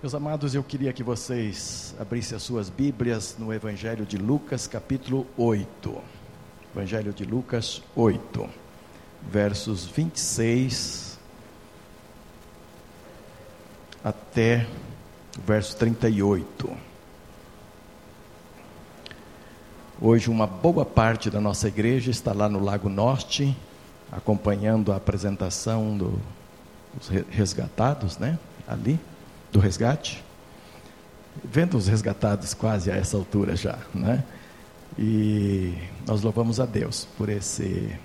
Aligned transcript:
Meus 0.00 0.14
amados, 0.14 0.54
eu 0.54 0.62
queria 0.62 0.92
que 0.92 1.02
vocês 1.02 1.92
abrissem 1.98 2.36
as 2.36 2.44
suas 2.44 2.70
Bíblias 2.70 3.34
no 3.36 3.52
Evangelho 3.52 4.06
de 4.06 4.16
Lucas, 4.16 4.64
capítulo 4.68 5.26
8. 5.36 6.00
Evangelho 6.72 7.12
de 7.12 7.24
Lucas 7.24 7.82
8, 7.96 8.48
versos 9.28 9.86
26 9.86 11.18
até 14.04 14.68
o 15.36 15.42
verso 15.42 15.76
38. 15.76 16.76
Hoje, 20.00 20.30
uma 20.30 20.46
boa 20.46 20.84
parte 20.84 21.28
da 21.28 21.40
nossa 21.40 21.66
igreja 21.66 22.12
está 22.12 22.32
lá 22.32 22.48
no 22.48 22.62
Lago 22.62 22.88
Norte, 22.88 23.52
acompanhando 24.12 24.92
a 24.92 24.96
apresentação 24.96 25.98
do, 25.98 26.20
dos 26.94 27.08
resgatados, 27.28 28.16
né? 28.16 28.38
Ali 28.64 29.00
do 29.52 29.58
resgate, 29.58 30.22
vendo 31.44 31.76
os 31.76 31.86
resgatados 31.86 32.54
quase 32.54 32.90
a 32.90 32.96
essa 32.96 33.16
altura 33.16 33.56
já, 33.56 33.78
né? 33.94 34.24
E 34.98 35.74
nós 36.06 36.22
louvamos 36.22 36.58
a 36.58 36.66
Deus 36.66 37.06
por 37.16 37.28
esse 37.28 37.96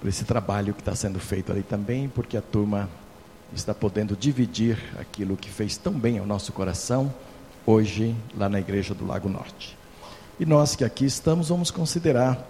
por 0.00 0.08
esse 0.08 0.24
trabalho 0.24 0.72
que 0.72 0.80
está 0.80 0.94
sendo 0.94 1.18
feito 1.18 1.50
ali 1.50 1.62
também, 1.62 2.08
porque 2.08 2.36
a 2.36 2.42
turma 2.42 2.88
está 3.52 3.74
podendo 3.74 4.16
dividir 4.16 4.78
aquilo 4.98 5.36
que 5.36 5.50
fez 5.50 5.76
tão 5.76 5.92
bem 5.92 6.18
ao 6.18 6.26
nosso 6.26 6.52
coração 6.52 7.12
hoje 7.66 8.14
lá 8.36 8.48
na 8.48 8.60
igreja 8.60 8.94
do 8.94 9.04
Lago 9.04 9.28
Norte. 9.28 9.76
E 10.38 10.46
nós 10.46 10.76
que 10.76 10.84
aqui 10.84 11.04
estamos 11.04 11.48
vamos 11.48 11.70
considerar 11.70 12.46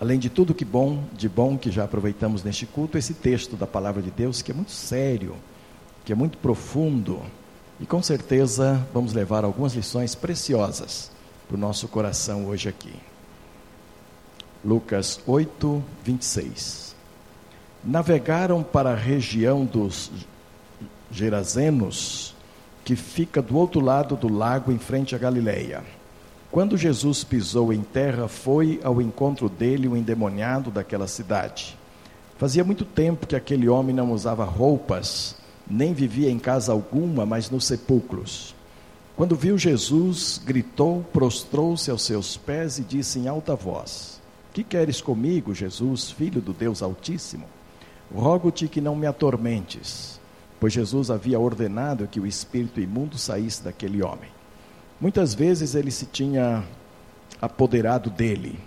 além 0.00 0.18
de 0.18 0.30
tudo 0.30 0.54
que 0.54 0.64
bom, 0.64 1.02
de 1.12 1.28
bom 1.28 1.58
que 1.58 1.70
já 1.70 1.84
aproveitamos 1.84 2.44
neste 2.44 2.66
culto, 2.66 2.96
esse 2.96 3.14
texto 3.14 3.56
da 3.56 3.66
palavra 3.66 4.00
de 4.00 4.10
Deus 4.10 4.42
que 4.42 4.52
é 4.52 4.54
muito 4.54 4.72
sério, 4.72 5.34
que 6.04 6.12
é 6.12 6.14
muito 6.14 6.38
profundo 6.38 7.22
e 7.80 7.86
com 7.86 8.02
certeza 8.02 8.86
vamos 8.92 9.12
levar 9.12 9.44
algumas 9.44 9.74
lições 9.74 10.14
preciosas 10.14 11.10
para 11.46 11.56
o 11.56 11.60
nosso 11.60 11.88
coração 11.88 12.46
hoje 12.46 12.68
aqui. 12.68 12.92
Lucas 14.64 15.20
8, 15.26 15.82
26. 16.04 16.96
Navegaram 17.84 18.62
para 18.62 18.90
a 18.90 18.96
região 18.96 19.64
dos 19.64 20.10
Gerazenos, 21.10 22.34
que 22.84 22.96
fica 22.96 23.40
do 23.40 23.56
outro 23.56 23.80
lado 23.80 24.16
do 24.16 24.28
lago 24.28 24.72
em 24.72 24.78
frente 24.78 25.14
a 25.14 25.18
Galileia. 25.18 25.84
Quando 26.50 26.78
Jesus 26.78 27.24
pisou 27.24 27.72
em 27.72 27.82
terra, 27.82 28.26
foi 28.26 28.80
ao 28.82 29.02
encontro 29.02 29.50
dele 29.50 29.86
o 29.86 29.96
endemoniado 29.96 30.70
daquela 30.70 31.06
cidade. 31.06 31.76
Fazia 32.38 32.64
muito 32.64 32.86
tempo 32.86 33.26
que 33.26 33.36
aquele 33.36 33.68
homem 33.68 33.94
não 33.94 34.12
usava 34.12 34.44
roupas, 34.44 35.36
nem 35.68 35.92
vivia 35.92 36.30
em 36.30 36.38
casa 36.38 36.72
alguma, 36.72 37.26
mas 37.26 37.50
nos 37.50 37.66
sepulcros. 37.66 38.54
Quando 39.14 39.36
viu 39.36 39.58
Jesus, 39.58 40.40
gritou, 40.42 41.04
prostrou-se 41.12 41.90
aos 41.90 42.02
seus 42.02 42.36
pés 42.36 42.78
e 42.78 42.82
disse 42.82 43.18
em 43.18 43.28
alta 43.28 43.54
voz: 43.54 44.18
Que 44.54 44.64
queres 44.64 45.02
comigo, 45.02 45.52
Jesus, 45.52 46.10
filho 46.10 46.40
do 46.40 46.54
Deus 46.54 46.82
Altíssimo? 46.82 47.44
Rogo-te 48.14 48.68
que 48.68 48.80
não 48.80 48.96
me 48.96 49.06
atormentes. 49.06 50.18
Pois 50.58 50.72
Jesus 50.72 51.10
havia 51.10 51.38
ordenado 51.38 52.08
que 52.08 52.18
o 52.18 52.26
espírito 52.26 52.80
imundo 52.80 53.18
saísse 53.18 53.62
daquele 53.62 54.02
homem. 54.02 54.37
Muitas 55.00 55.32
vezes 55.32 55.76
ele 55.76 55.92
se 55.92 56.06
tinha 56.06 56.64
apoderado 57.40 58.10
dele, 58.10 58.58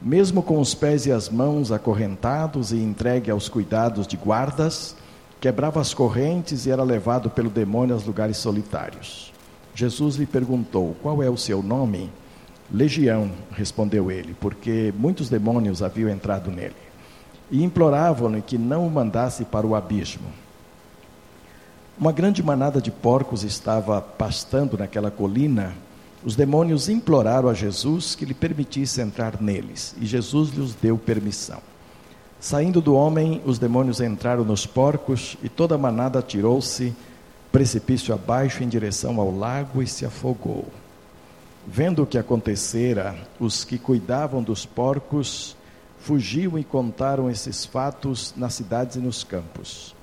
mesmo 0.00 0.42
com 0.42 0.58
os 0.58 0.74
pés 0.74 1.04
e 1.04 1.12
as 1.12 1.28
mãos 1.28 1.70
acorrentados 1.70 2.72
e 2.72 2.76
entregue 2.76 3.30
aos 3.30 3.50
cuidados 3.50 4.06
de 4.06 4.16
guardas, 4.16 4.96
quebrava 5.38 5.80
as 5.80 5.92
correntes 5.92 6.64
e 6.64 6.70
era 6.70 6.82
levado 6.82 7.28
pelo 7.28 7.50
demônio 7.50 7.94
aos 7.94 8.06
lugares 8.06 8.38
solitários. 8.38 9.30
Jesus 9.74 10.16
lhe 10.16 10.24
perguntou: 10.24 10.96
Qual 11.02 11.22
é 11.22 11.28
o 11.28 11.36
seu 11.36 11.62
nome? 11.62 12.10
Legião, 12.72 13.30
respondeu 13.52 14.10
ele, 14.10 14.34
porque 14.40 14.92
muitos 14.96 15.28
demônios 15.28 15.82
haviam 15.82 16.08
entrado 16.08 16.50
nele. 16.50 16.74
E 17.50 17.62
imploravam-lhe 17.62 18.40
que 18.40 18.56
não 18.56 18.86
o 18.86 18.90
mandasse 18.90 19.44
para 19.44 19.66
o 19.66 19.74
abismo. 19.74 20.28
Uma 21.96 22.10
grande 22.10 22.42
manada 22.42 22.80
de 22.80 22.90
porcos 22.90 23.44
estava 23.44 24.00
pastando 24.00 24.76
naquela 24.76 25.12
colina. 25.12 25.72
Os 26.24 26.34
demônios 26.34 26.88
imploraram 26.88 27.48
a 27.48 27.54
Jesus 27.54 28.16
que 28.16 28.24
lhe 28.24 28.34
permitisse 28.34 29.00
entrar 29.00 29.40
neles, 29.40 29.94
e 30.00 30.04
Jesus 30.04 30.50
lhes 30.50 30.74
deu 30.74 30.98
permissão. 30.98 31.60
Saindo 32.40 32.80
do 32.80 32.94
homem, 32.94 33.40
os 33.46 33.60
demônios 33.60 34.00
entraram 34.00 34.44
nos 34.44 34.66
porcos, 34.66 35.36
e 35.40 35.48
toda 35.48 35.76
a 35.76 35.78
manada 35.78 36.18
atirou-se 36.18 36.92
precipício 37.52 38.12
abaixo 38.12 38.64
em 38.64 38.68
direção 38.68 39.20
ao 39.20 39.30
lago 39.30 39.80
e 39.80 39.86
se 39.86 40.04
afogou. 40.04 40.66
Vendo 41.64 42.02
o 42.02 42.06
que 42.06 42.18
acontecera, 42.18 43.16
os 43.38 43.64
que 43.64 43.78
cuidavam 43.78 44.42
dos 44.42 44.66
porcos 44.66 45.56
fugiam 46.00 46.58
e 46.58 46.64
contaram 46.64 47.30
esses 47.30 47.64
fatos 47.64 48.34
nas 48.36 48.54
cidades 48.54 48.96
e 48.96 48.98
nos 48.98 49.22
campos. 49.22 49.94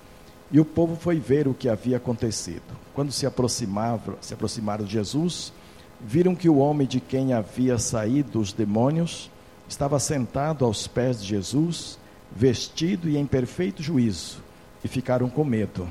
E 0.51 0.59
o 0.59 0.65
povo 0.65 0.97
foi 0.97 1.17
ver 1.17 1.47
o 1.47 1.53
que 1.53 1.69
havia 1.69 1.97
acontecido. 1.97 2.61
Quando 2.93 3.11
se 3.11 3.25
aproximavam, 3.25 4.15
se 4.19 4.33
aproximaram 4.33 4.83
de 4.83 4.91
Jesus, 4.91 5.53
viram 5.99 6.35
que 6.35 6.49
o 6.49 6.57
homem 6.57 6.85
de 6.85 6.99
quem 6.99 7.31
havia 7.31 7.77
saído 7.77 8.39
os 8.39 8.51
demônios 8.51 9.31
estava 9.69 9.97
sentado 9.97 10.65
aos 10.65 10.87
pés 10.87 11.21
de 11.21 11.29
Jesus, 11.29 11.97
vestido 12.35 13.07
e 13.07 13.17
em 13.17 13.25
perfeito 13.25 13.81
juízo, 13.81 14.43
e 14.83 14.89
ficaram 14.89 15.29
com 15.29 15.45
medo. 15.45 15.89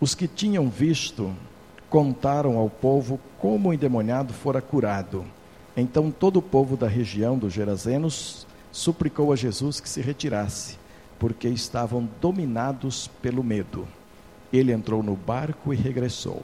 Os 0.00 0.14
que 0.14 0.26
tinham 0.26 0.70
visto 0.70 1.30
contaram 1.90 2.56
ao 2.56 2.70
povo 2.70 3.20
como 3.38 3.68
o 3.68 3.74
endemoniado 3.74 4.32
fora 4.32 4.62
curado. 4.62 5.26
Então 5.76 6.10
todo 6.10 6.38
o 6.38 6.42
povo 6.42 6.76
da 6.76 6.88
região 6.88 7.36
dos 7.36 7.52
Gerazenos 7.52 8.46
suplicou 8.72 9.30
a 9.30 9.36
Jesus 9.36 9.78
que 9.78 9.88
se 9.88 10.00
retirasse 10.00 10.78
porque 11.24 11.48
estavam 11.48 12.06
dominados 12.20 13.08
pelo 13.22 13.42
medo. 13.42 13.88
Ele 14.52 14.72
entrou 14.72 15.02
no 15.02 15.16
barco 15.16 15.72
e 15.72 15.76
regressou. 15.76 16.42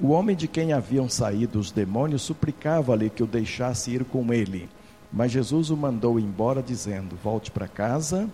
O 0.00 0.12
homem 0.12 0.34
de 0.34 0.48
quem 0.48 0.72
haviam 0.72 1.10
saído 1.10 1.58
os 1.58 1.70
demônios 1.70 2.22
suplicava-lhe 2.22 3.10
que 3.10 3.22
o 3.22 3.26
deixasse 3.26 3.90
ir 3.90 4.02
com 4.06 4.32
ele, 4.32 4.66
mas 5.12 5.30
Jesus 5.30 5.68
o 5.68 5.76
mandou 5.76 6.18
embora, 6.18 6.62
dizendo: 6.62 7.18
Volte 7.22 7.50
para 7.50 7.68
casa 7.68 8.30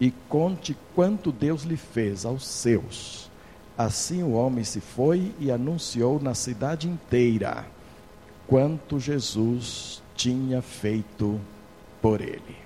e 0.00 0.12
conte 0.28 0.76
quanto 0.94 1.32
Deus 1.32 1.64
lhe 1.64 1.76
fez 1.76 2.24
aos 2.24 2.46
seus. 2.46 3.28
Assim 3.76 4.22
o 4.22 4.30
homem 4.30 4.62
se 4.62 4.80
foi 4.80 5.32
e 5.40 5.50
anunciou 5.50 6.20
na 6.20 6.32
cidade 6.32 6.88
inteira 6.88 7.66
quanto 8.46 9.00
Jesus 9.00 10.00
tinha 10.14 10.62
feito 10.62 11.40
por 12.00 12.20
ele. 12.20 12.62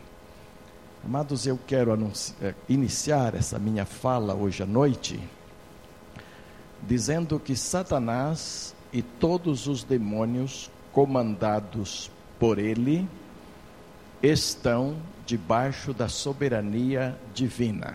Amados, 1.07 1.47
eu 1.47 1.57
quero 1.69 1.97
eh, 2.43 2.53
iniciar 2.69 3.37
essa 3.37 3.61
minha 3.61 3.85
fala 3.85 4.35
hoje 4.35 4.65
à 4.65 4.67
noite 4.67 5.21
dizendo 6.83 7.39
que 7.39 7.55
Satanás 7.55 8.75
e 8.93 9.03
todos 9.03 9.69
os 9.69 9.85
demônios 9.85 10.69
comandados 10.93 12.11
por 12.41 12.59
ele 12.59 13.09
estão 14.21 14.97
debaixo 15.25 15.95
da 15.95 16.09
soberania 16.09 17.17
divina. 17.33 17.95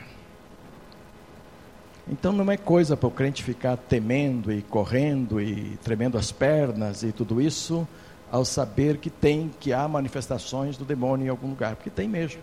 Então 2.08 2.32
não 2.32 2.50
é 2.50 2.56
coisa 2.56 2.96
para 2.96 3.08
o 3.10 3.12
crente 3.12 3.44
ficar 3.44 3.76
temendo 3.76 4.54
e 4.54 4.62
correndo 4.62 5.42
e 5.42 5.78
tremendo 5.84 6.18
as 6.18 6.32
pernas 6.32 7.04
e 7.04 7.12
tudo 7.12 7.42
isso 7.42 7.86
ao 8.32 8.46
saber 8.46 9.00
que 9.00 9.10
tem 9.10 9.52
que 9.60 9.74
há 9.74 9.86
manifestações 9.86 10.78
do 10.78 10.86
demônio 10.86 11.26
em 11.26 11.30
algum 11.30 11.50
lugar, 11.50 11.76
porque 11.76 11.90
tem 11.90 12.08
mesmo. 12.08 12.40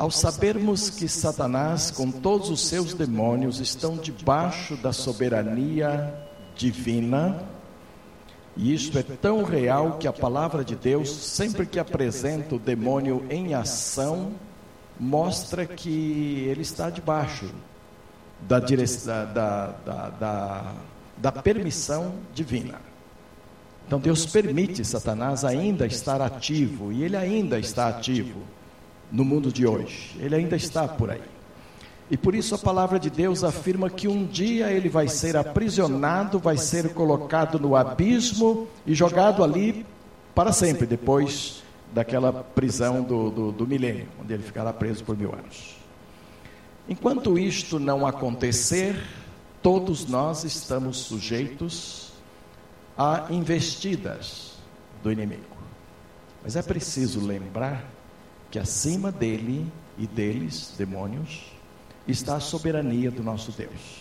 Ao 0.00 0.10
sabermos 0.10 0.88
que 0.88 1.06
Satanás, 1.06 1.90
com 1.90 2.10
todos 2.10 2.48
os 2.48 2.66
seus 2.66 2.94
demônios, 2.94 3.60
estão 3.60 3.98
debaixo 3.98 4.74
da 4.74 4.94
soberania 4.94 6.14
divina, 6.56 7.44
e 8.56 8.72
isto 8.72 8.98
é 8.98 9.02
tão 9.02 9.44
real 9.44 9.98
que 9.98 10.08
a 10.08 10.12
palavra 10.12 10.64
de 10.64 10.74
Deus, 10.74 11.10
sempre 11.10 11.66
que 11.66 11.78
apresenta 11.78 12.54
o 12.54 12.58
demônio 12.58 13.26
em 13.28 13.52
ação, 13.52 14.32
mostra 14.98 15.66
que 15.66 16.46
ele 16.48 16.62
está 16.62 16.88
debaixo 16.88 17.50
da, 18.40 18.58
direção, 18.58 19.30
da, 19.34 19.66
da, 19.84 20.08
da, 20.18 20.74
da 21.18 21.30
permissão 21.30 22.14
divina. 22.32 22.80
Então 23.86 24.00
Deus 24.00 24.24
permite 24.24 24.82
Satanás 24.82 25.44
ainda 25.44 25.86
estar 25.86 26.22
ativo, 26.22 26.90
e 26.90 27.04
ele 27.04 27.18
ainda 27.18 27.58
está 27.58 27.88
ativo 27.88 28.40
no 29.10 29.24
mundo 29.24 29.52
de 29.52 29.66
hoje. 29.66 30.16
Ele 30.18 30.34
ainda 30.34 30.56
está 30.56 30.86
por 30.86 31.10
aí. 31.10 31.22
E 32.10 32.16
por 32.16 32.34
isso 32.34 32.54
a 32.54 32.58
palavra 32.58 32.98
de 32.98 33.08
Deus 33.08 33.44
afirma 33.44 33.88
que 33.88 34.08
um 34.08 34.26
dia 34.26 34.72
ele 34.72 34.88
vai 34.88 35.06
ser 35.06 35.36
aprisionado, 35.36 36.40
vai 36.40 36.56
ser 36.56 36.92
colocado 36.92 37.58
no 37.58 37.76
abismo 37.76 38.66
e 38.84 38.94
jogado 38.94 39.44
ali 39.44 39.86
para 40.34 40.52
sempre, 40.52 40.86
depois 40.86 41.62
daquela 41.92 42.32
prisão 42.32 43.02
do, 43.02 43.30
do, 43.30 43.52
do 43.52 43.66
milênio, 43.66 44.08
onde 44.20 44.32
ele 44.32 44.42
ficará 44.42 44.72
preso 44.72 45.04
por 45.04 45.16
mil 45.16 45.32
anos. 45.32 45.76
Enquanto 46.88 47.38
isto 47.38 47.78
não 47.78 48.04
acontecer, 48.04 49.00
todos 49.62 50.06
nós 50.06 50.42
estamos 50.42 50.98
sujeitos 50.98 52.12
a 52.98 53.26
investidas 53.30 54.54
do 55.02 55.12
inimigo. 55.12 55.44
Mas 56.42 56.56
é 56.56 56.62
preciso 56.62 57.24
lembrar 57.24 57.84
que 58.50 58.58
acima 58.58 59.12
dele 59.12 59.70
e 59.98 60.06
deles, 60.06 60.74
demônios, 60.76 61.52
está 62.06 62.36
a 62.36 62.40
soberania 62.40 63.10
do 63.10 63.22
nosso 63.22 63.52
Deus. 63.52 64.00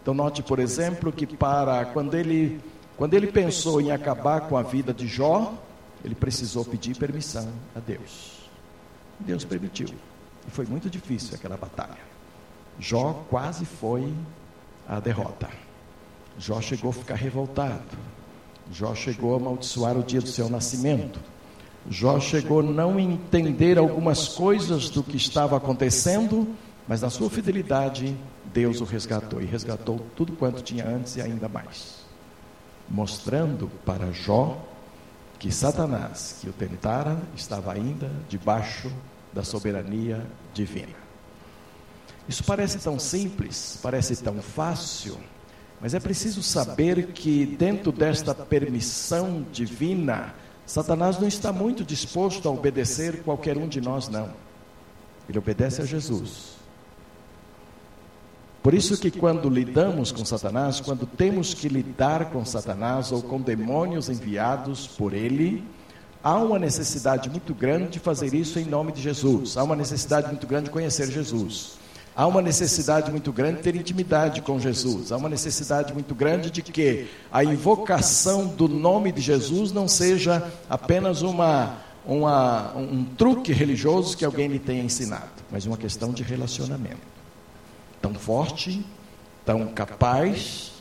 Então 0.00 0.14
note, 0.14 0.42
por 0.42 0.58
exemplo, 0.58 1.12
que 1.12 1.26
para 1.26 1.86
quando 1.86 2.14
ele 2.14 2.60
quando 2.96 3.14
ele 3.14 3.26
pensou 3.26 3.80
em 3.80 3.90
acabar 3.90 4.42
com 4.42 4.56
a 4.56 4.62
vida 4.62 4.92
de 4.92 5.08
Jó, 5.08 5.54
ele 6.04 6.14
precisou 6.14 6.64
pedir 6.64 6.96
permissão 6.96 7.48
a 7.74 7.80
Deus. 7.80 8.48
Deus 9.18 9.44
permitiu. 9.44 9.88
E 10.46 10.50
foi 10.50 10.66
muito 10.66 10.90
difícil 10.90 11.34
aquela 11.34 11.56
batalha. 11.56 11.98
Jó 12.78 13.24
quase 13.30 13.64
foi 13.64 14.12
à 14.88 15.00
derrota. 15.00 15.48
Jó 16.38 16.60
chegou 16.60 16.90
a 16.90 16.94
ficar 16.94 17.14
revoltado. 17.14 17.82
Jó 18.70 18.94
chegou 18.94 19.34
a 19.34 19.36
amaldiçoar 19.36 19.96
o 19.96 20.02
dia 20.02 20.20
do 20.20 20.28
seu 20.28 20.48
nascimento. 20.48 21.20
Jó 21.90 22.20
chegou 22.20 22.60
a 22.60 22.62
não 22.62 22.98
entender 22.98 23.78
algumas 23.78 24.28
coisas 24.28 24.88
do 24.88 25.02
que 25.02 25.16
estava 25.16 25.56
acontecendo, 25.56 26.48
mas 26.86 27.02
na 27.02 27.10
sua 27.10 27.28
fidelidade, 27.28 28.16
Deus 28.52 28.80
o 28.80 28.84
resgatou 28.84 29.40
e 29.40 29.44
resgatou 29.44 30.04
tudo 30.16 30.32
quanto 30.34 30.62
tinha 30.62 30.86
antes 30.86 31.16
e 31.16 31.20
ainda 31.20 31.48
mais. 31.48 32.02
Mostrando 32.88 33.70
para 33.84 34.12
Jó 34.12 34.60
que 35.38 35.50
Satanás, 35.50 36.38
que 36.40 36.48
o 36.48 36.52
tentara, 36.52 37.18
estava 37.34 37.72
ainda 37.72 38.08
debaixo 38.28 38.92
da 39.32 39.42
soberania 39.42 40.24
divina. 40.54 40.94
Isso 42.28 42.44
parece 42.44 42.78
tão 42.78 42.96
simples, 42.96 43.76
parece 43.82 44.14
tão 44.22 44.40
fácil, 44.40 45.18
mas 45.80 45.94
é 45.94 46.00
preciso 46.00 46.44
saber 46.44 47.08
que 47.08 47.44
dentro 47.44 47.90
desta 47.90 48.32
permissão 48.32 49.44
divina, 49.50 50.32
Satanás 50.72 51.20
não 51.20 51.28
está 51.28 51.52
muito 51.52 51.84
disposto 51.84 52.48
a 52.48 52.50
obedecer 52.50 53.22
qualquer 53.24 53.58
um 53.58 53.68
de 53.68 53.78
nós, 53.78 54.08
não. 54.08 54.30
Ele 55.28 55.36
obedece 55.36 55.82
a 55.82 55.84
Jesus. 55.84 56.52
Por 58.62 58.72
isso 58.72 58.96
que 58.96 59.10
quando 59.10 59.50
lidamos 59.50 60.12
com 60.12 60.24
Satanás, 60.24 60.80
quando 60.80 61.04
temos 61.04 61.52
que 61.52 61.68
lidar 61.68 62.30
com 62.30 62.42
Satanás 62.46 63.12
ou 63.12 63.20
com 63.22 63.38
demônios 63.38 64.08
enviados 64.08 64.86
por 64.86 65.12
ele, 65.12 65.62
há 66.24 66.38
uma 66.38 66.58
necessidade 66.58 67.28
muito 67.28 67.52
grande 67.52 67.90
de 67.90 67.98
fazer 67.98 68.32
isso 68.32 68.58
em 68.58 68.64
nome 68.64 68.92
de 68.92 69.02
Jesus. 69.02 69.58
Há 69.58 69.64
uma 69.64 69.76
necessidade 69.76 70.28
muito 70.28 70.46
grande 70.46 70.64
de 70.64 70.70
conhecer 70.70 71.06
Jesus. 71.12 71.76
Há 72.14 72.26
uma 72.26 72.42
necessidade 72.42 73.10
muito 73.10 73.32
grande 73.32 73.56
de 73.56 73.62
ter 73.62 73.74
intimidade 73.74 74.42
com 74.42 74.60
Jesus. 74.60 75.10
Há 75.10 75.16
uma 75.16 75.30
necessidade 75.30 75.94
muito 75.94 76.14
grande 76.14 76.50
de 76.50 76.60
que 76.60 77.08
a 77.30 77.42
invocação 77.42 78.46
do 78.48 78.68
nome 78.68 79.10
de 79.10 79.22
Jesus 79.22 79.72
não 79.72 79.88
seja 79.88 80.46
apenas 80.68 81.22
uma, 81.22 81.76
uma, 82.04 82.76
um 82.76 83.02
truque 83.02 83.50
religioso 83.52 84.14
que 84.14 84.26
alguém 84.26 84.48
lhe 84.48 84.58
tenha 84.58 84.82
ensinado, 84.82 85.30
mas 85.50 85.64
uma 85.64 85.78
questão 85.78 86.12
de 86.12 86.22
relacionamento. 86.22 87.00
Tão 88.02 88.12
forte, 88.12 88.84
tão 89.46 89.68
capaz, 89.68 90.72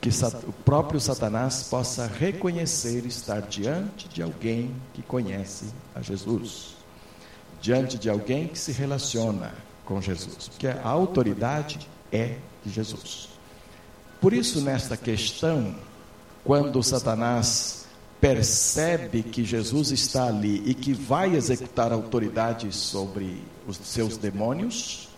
que 0.00 0.10
o 0.46 0.52
próprio 0.52 1.00
Satanás 1.00 1.64
possa 1.64 2.06
reconhecer 2.06 3.04
estar 3.06 3.42
diante 3.42 4.08
de 4.08 4.22
alguém 4.22 4.70
que 4.94 5.02
conhece 5.02 5.64
a 5.96 6.00
Jesus, 6.00 6.76
diante 7.60 7.98
de 7.98 8.08
alguém 8.08 8.46
que 8.46 8.58
se 8.58 8.70
relaciona 8.70 9.52
com 9.86 10.00
Jesus, 10.02 10.48
porque 10.48 10.66
a 10.66 10.86
autoridade 10.86 11.88
é 12.12 12.36
de 12.64 12.70
Jesus. 12.72 13.28
Por 14.20 14.32
isso, 14.32 14.60
nesta 14.60 14.96
questão, 14.96 15.74
quando 16.44 16.82
Satanás 16.82 17.86
percebe 18.20 19.22
que 19.22 19.44
Jesus 19.44 19.92
está 19.92 20.26
ali 20.26 20.62
e 20.66 20.74
que 20.74 20.92
vai 20.92 21.34
executar 21.34 21.92
autoridade 21.92 22.72
sobre 22.72 23.42
os 23.66 23.76
seus 23.76 24.16
demônios, 24.16 25.08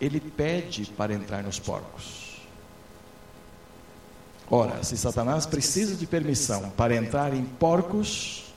ele 0.00 0.20
pede 0.20 0.84
para 0.86 1.14
entrar 1.14 1.42
nos 1.42 1.58
porcos. 1.58 2.42
Ora, 4.50 4.82
se 4.84 4.96
Satanás 4.96 5.46
precisa 5.46 5.94
de 5.94 6.06
permissão 6.06 6.70
para 6.70 6.94
entrar 6.94 7.32
em 7.32 7.44
porcos, 7.44 8.52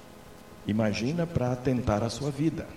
imagina 0.68 1.26
para 1.26 1.56
tentar 1.56 2.04
a 2.04 2.10
sua 2.10 2.30
vida. 2.30 2.68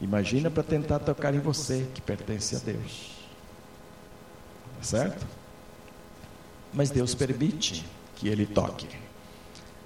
Imagina 0.00 0.50
para 0.50 0.62
tentar 0.62 0.98
tocar 0.98 1.34
em 1.34 1.38
você, 1.38 1.86
que 1.94 2.00
pertence 2.00 2.56
a 2.56 2.58
Deus. 2.58 3.12
Certo? 4.80 5.24
Mas 6.72 6.90
Deus 6.90 7.14
permite 7.14 7.84
que 8.16 8.28
ele 8.28 8.46
toque. 8.46 8.88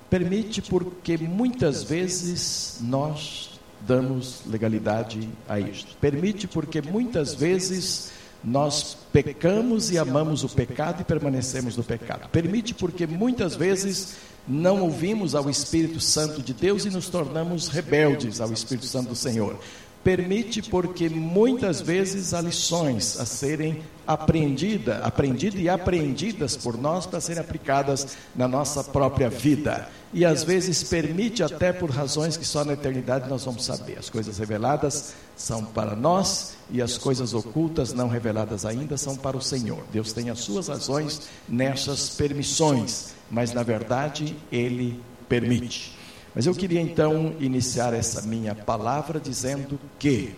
Permite 0.08 0.62
porque 0.62 1.18
muitas 1.18 1.82
vezes 1.82 2.78
nós 2.80 3.58
damos 3.80 4.42
legalidade 4.46 5.28
a 5.48 5.58
isto. 5.58 5.96
Permite 6.00 6.46
porque 6.46 6.80
muitas 6.80 7.34
vezes 7.34 8.12
nós 8.42 8.96
pecamos 9.12 9.90
e 9.90 9.98
amamos 9.98 10.44
o 10.44 10.48
pecado 10.48 11.02
e 11.02 11.04
permanecemos 11.04 11.76
no 11.76 11.82
pecado. 11.82 12.28
Permite 12.30 12.72
porque 12.72 13.06
muitas 13.06 13.56
vezes 13.56 14.16
não 14.46 14.82
ouvimos 14.82 15.34
ao 15.34 15.50
Espírito 15.50 16.00
Santo 16.00 16.40
de 16.40 16.54
Deus 16.54 16.84
e 16.84 16.90
nos 16.90 17.08
tornamos 17.08 17.68
rebeldes 17.68 18.40
ao 18.40 18.52
Espírito 18.52 18.86
Santo 18.86 19.08
do 19.08 19.16
Senhor 19.16 19.58
permite 20.06 20.62
porque 20.62 21.08
muitas 21.08 21.80
vezes 21.80 22.32
há 22.32 22.40
lições 22.40 23.18
a 23.18 23.26
serem 23.26 23.82
aprendidas, 24.06 25.04
aprendidas 25.04 25.60
e 25.60 25.68
apreendidas 25.68 26.56
por 26.56 26.78
nós 26.78 27.06
para 27.06 27.20
serem 27.20 27.40
aplicadas 27.40 28.16
na 28.32 28.46
nossa 28.46 28.84
própria 28.84 29.28
vida. 29.28 29.88
E 30.14 30.24
às 30.24 30.44
vezes 30.44 30.84
permite 30.84 31.42
até 31.42 31.72
por 31.72 31.90
razões 31.90 32.36
que 32.36 32.44
só 32.44 32.64
na 32.64 32.74
eternidade 32.74 33.28
nós 33.28 33.44
vamos 33.44 33.64
saber. 33.64 33.98
As 33.98 34.08
coisas 34.08 34.38
reveladas 34.38 35.12
são 35.36 35.64
para 35.64 35.96
nós 35.96 36.54
e 36.70 36.80
as 36.80 36.96
coisas 36.96 37.34
ocultas 37.34 37.92
não 37.92 38.06
reveladas 38.06 38.64
ainda 38.64 38.96
são 38.96 39.16
para 39.16 39.36
o 39.36 39.42
Senhor. 39.42 39.82
Deus 39.92 40.12
tem 40.12 40.30
as 40.30 40.38
suas 40.38 40.68
razões 40.68 41.22
nessas 41.48 42.10
permissões, 42.10 43.08
mas 43.28 43.52
na 43.52 43.64
verdade 43.64 44.36
ele 44.52 45.00
permite. 45.28 45.95
Mas 46.36 46.44
eu 46.44 46.54
queria 46.54 46.82
então 46.82 47.34
iniciar 47.40 47.94
essa 47.94 48.20
minha 48.20 48.54
palavra 48.54 49.18
dizendo 49.18 49.80
que 49.98 50.34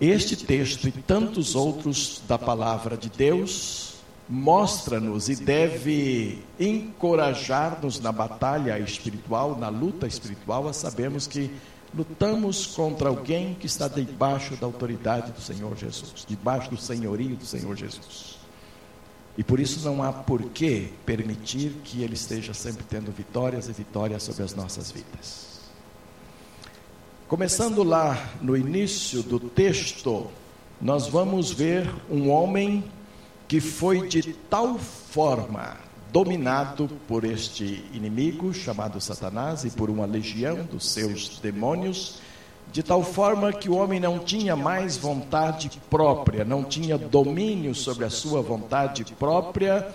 este 0.00 0.36
texto 0.36 0.86
e 0.86 0.92
tantos 0.92 1.56
outros 1.56 2.22
da 2.28 2.38
palavra 2.38 2.96
de 2.96 3.10
Deus 3.10 3.96
mostra-nos 4.28 5.28
e 5.28 5.34
deve 5.34 6.38
encorajar-nos 6.58 7.98
na 7.98 8.12
batalha 8.12 8.78
espiritual, 8.78 9.58
na 9.58 9.68
luta 9.68 10.06
espiritual, 10.06 10.68
a 10.68 10.72
sabermos 10.72 11.26
que 11.26 11.50
lutamos 11.92 12.64
contra 12.64 13.08
alguém 13.08 13.54
que 13.54 13.66
está 13.66 13.88
debaixo 13.88 14.54
da 14.54 14.66
autoridade 14.66 15.32
do 15.32 15.40
Senhor 15.40 15.76
Jesus, 15.76 16.24
debaixo 16.28 16.70
do 16.70 16.76
senhorio 16.76 17.34
do 17.34 17.44
Senhor 17.44 17.76
Jesus. 17.76 18.41
E 19.36 19.42
por 19.42 19.58
isso 19.58 19.80
não 19.88 20.02
há 20.02 20.12
por 20.12 20.42
que 20.50 20.92
permitir 21.06 21.70
que 21.84 22.02
ele 22.02 22.14
esteja 22.14 22.52
sempre 22.52 22.84
tendo 22.84 23.10
vitórias 23.10 23.68
e 23.68 23.72
vitórias 23.72 24.22
sobre 24.22 24.42
as 24.42 24.54
nossas 24.54 24.90
vidas. 24.90 25.52
Começando 27.26 27.82
lá 27.82 28.30
no 28.42 28.54
início 28.54 29.22
do 29.22 29.40
texto, 29.40 30.30
nós 30.80 31.08
vamos 31.08 31.50
ver 31.50 31.90
um 32.10 32.30
homem 32.30 32.84
que 33.48 33.58
foi 33.58 34.06
de 34.06 34.34
tal 34.50 34.78
forma 34.78 35.78
dominado 36.12 36.90
por 37.08 37.24
este 37.24 37.84
inimigo 37.94 38.52
chamado 38.52 39.00
Satanás 39.00 39.64
e 39.64 39.70
por 39.70 39.88
uma 39.88 40.04
legião 40.04 40.64
dos 40.64 40.90
seus 40.90 41.38
demônios 41.38 42.20
de 42.72 42.82
tal 42.82 43.04
forma 43.04 43.52
que 43.52 43.68
o 43.68 43.76
homem 43.76 44.00
não 44.00 44.18
tinha 44.18 44.56
mais 44.56 44.96
vontade 44.96 45.70
própria, 45.90 46.44
não 46.44 46.64
tinha 46.64 46.96
domínio 46.96 47.74
sobre 47.74 48.06
a 48.06 48.10
sua 48.10 48.40
vontade 48.40 49.04
própria, 49.18 49.86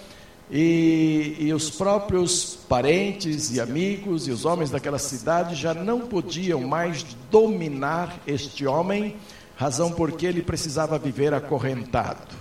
e, 0.49 1.35
e, 1.39 1.53
os 1.53 1.69
próprios 1.69 2.57
parentes 2.69 3.51
e 3.51 3.59
amigos 3.59 4.27
e 4.27 4.31
os 4.31 4.45
homens 4.45 4.69
daquela 4.69 4.97
cidade 4.97 5.55
já 5.55 5.73
não 5.73 6.07
podiam 6.07 6.61
mais 6.61 7.03
dominar 7.29 8.17
este 8.25 8.65
homem, 8.65 9.17
razão 9.57 9.91
porque 9.91 10.25
ele 10.25 10.41
precisava 10.41 10.97
viver 10.97 11.33
acorrentado. 11.33 12.33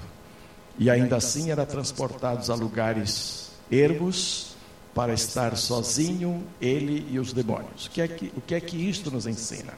E 0.78 0.88
ainda 0.88 1.16
assim 1.16 1.50
era 1.50 1.66
transportado 1.66 2.52
a 2.52 2.54
lugares 2.54 3.50
ermos 3.72 4.54
para 4.94 5.12
estar 5.12 5.56
sozinho, 5.56 6.44
ele 6.60 7.06
e 7.10 7.18
os 7.18 7.32
demônios. 7.32 7.86
O 7.86 7.90
que 7.90 8.00
é 8.00 8.08
que, 8.08 8.32
o 8.36 8.40
que, 8.40 8.54
é 8.54 8.60
que 8.60 8.76
isto 8.76 9.10
nos 9.10 9.26
ensina? 9.26 9.72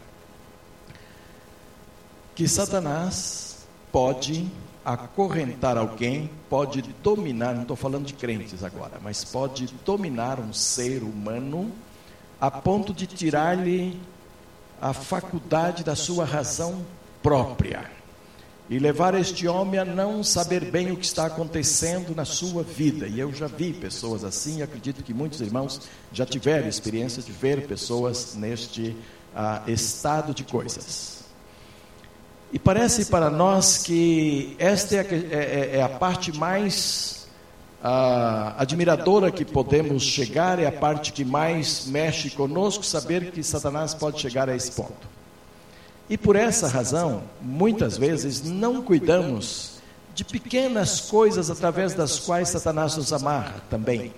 Que 2.38 2.46
Satanás 2.46 3.66
pode 3.90 4.46
acorrentar 4.84 5.76
alguém, 5.76 6.30
pode 6.48 6.82
dominar, 7.02 7.52
não 7.52 7.62
estou 7.62 7.76
falando 7.76 8.06
de 8.06 8.14
crentes 8.14 8.62
agora, 8.62 9.00
mas 9.02 9.24
pode 9.24 9.66
dominar 9.84 10.38
um 10.38 10.52
ser 10.52 11.02
humano 11.02 11.72
a 12.40 12.48
ponto 12.48 12.94
de 12.94 13.08
tirar-lhe 13.08 14.00
a 14.80 14.92
faculdade 14.92 15.82
da 15.82 15.96
sua 15.96 16.24
razão 16.24 16.86
própria. 17.20 17.90
e 18.70 18.78
levar 18.78 19.14
este 19.14 19.48
homem 19.48 19.80
a 19.80 19.84
não 19.84 20.22
saber 20.22 20.70
bem 20.70 20.92
o 20.92 20.96
que 20.96 21.06
está 21.06 21.26
acontecendo 21.26 22.14
na 22.14 22.24
sua 22.24 22.62
vida. 22.62 23.08
E 23.08 23.18
eu 23.18 23.32
já 23.32 23.48
vi 23.48 23.72
pessoas 23.72 24.22
assim, 24.22 24.58
e 24.58 24.62
acredito 24.62 25.02
que 25.02 25.12
muitos 25.12 25.40
irmãos 25.40 25.80
já 26.12 26.24
tiveram 26.24 26.68
experiência 26.68 27.20
de 27.20 27.32
ver 27.32 27.66
pessoas 27.66 28.36
neste 28.36 28.94
uh, 29.34 29.68
estado 29.68 30.32
de 30.32 30.44
coisas. 30.44 31.17
E 32.52 32.58
parece 32.58 33.06
para 33.06 33.28
nós 33.28 33.78
que 33.78 34.56
esta 34.58 34.96
é 34.96 35.00
a, 35.00 35.02
é, 35.02 35.16
é, 35.74 35.76
é 35.76 35.82
a 35.82 35.88
parte 35.88 36.36
mais 36.36 37.28
uh, 37.82 38.54
admiradora 38.56 39.30
que 39.30 39.44
podemos 39.44 40.02
chegar, 40.02 40.58
é 40.58 40.66
a 40.66 40.72
parte 40.72 41.12
que 41.12 41.24
mais 41.24 41.86
mexe 41.86 42.30
conosco, 42.30 42.84
saber 42.84 43.30
que 43.32 43.42
Satanás 43.42 43.92
pode 43.94 44.20
chegar 44.20 44.48
a 44.48 44.56
esse 44.56 44.72
ponto. 44.72 45.08
E 46.08 46.16
por 46.16 46.36
essa 46.36 46.68
razão, 46.68 47.22
muitas 47.40 47.98
vezes 47.98 48.42
não 48.42 48.80
cuidamos 48.80 49.78
de 50.14 50.24
pequenas 50.24 51.02
coisas 51.02 51.50
através 51.50 51.92
das 51.92 52.18
quais 52.18 52.48
Satanás 52.48 52.96
nos 52.96 53.12
amarra 53.12 53.56
também. 53.68 54.12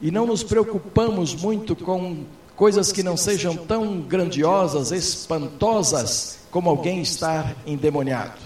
E 0.00 0.10
não 0.10 0.26
nos 0.26 0.42
preocupamos 0.42 1.34
muito 1.34 1.76
com 1.76 2.24
coisas 2.56 2.90
que 2.90 3.02
não 3.02 3.16
sejam 3.16 3.54
tão 3.54 4.00
grandiosas, 4.00 4.90
espantosas, 4.90 6.38
como 6.50 6.70
alguém 6.70 7.02
estar 7.02 7.54
endemoniado. 7.66 8.40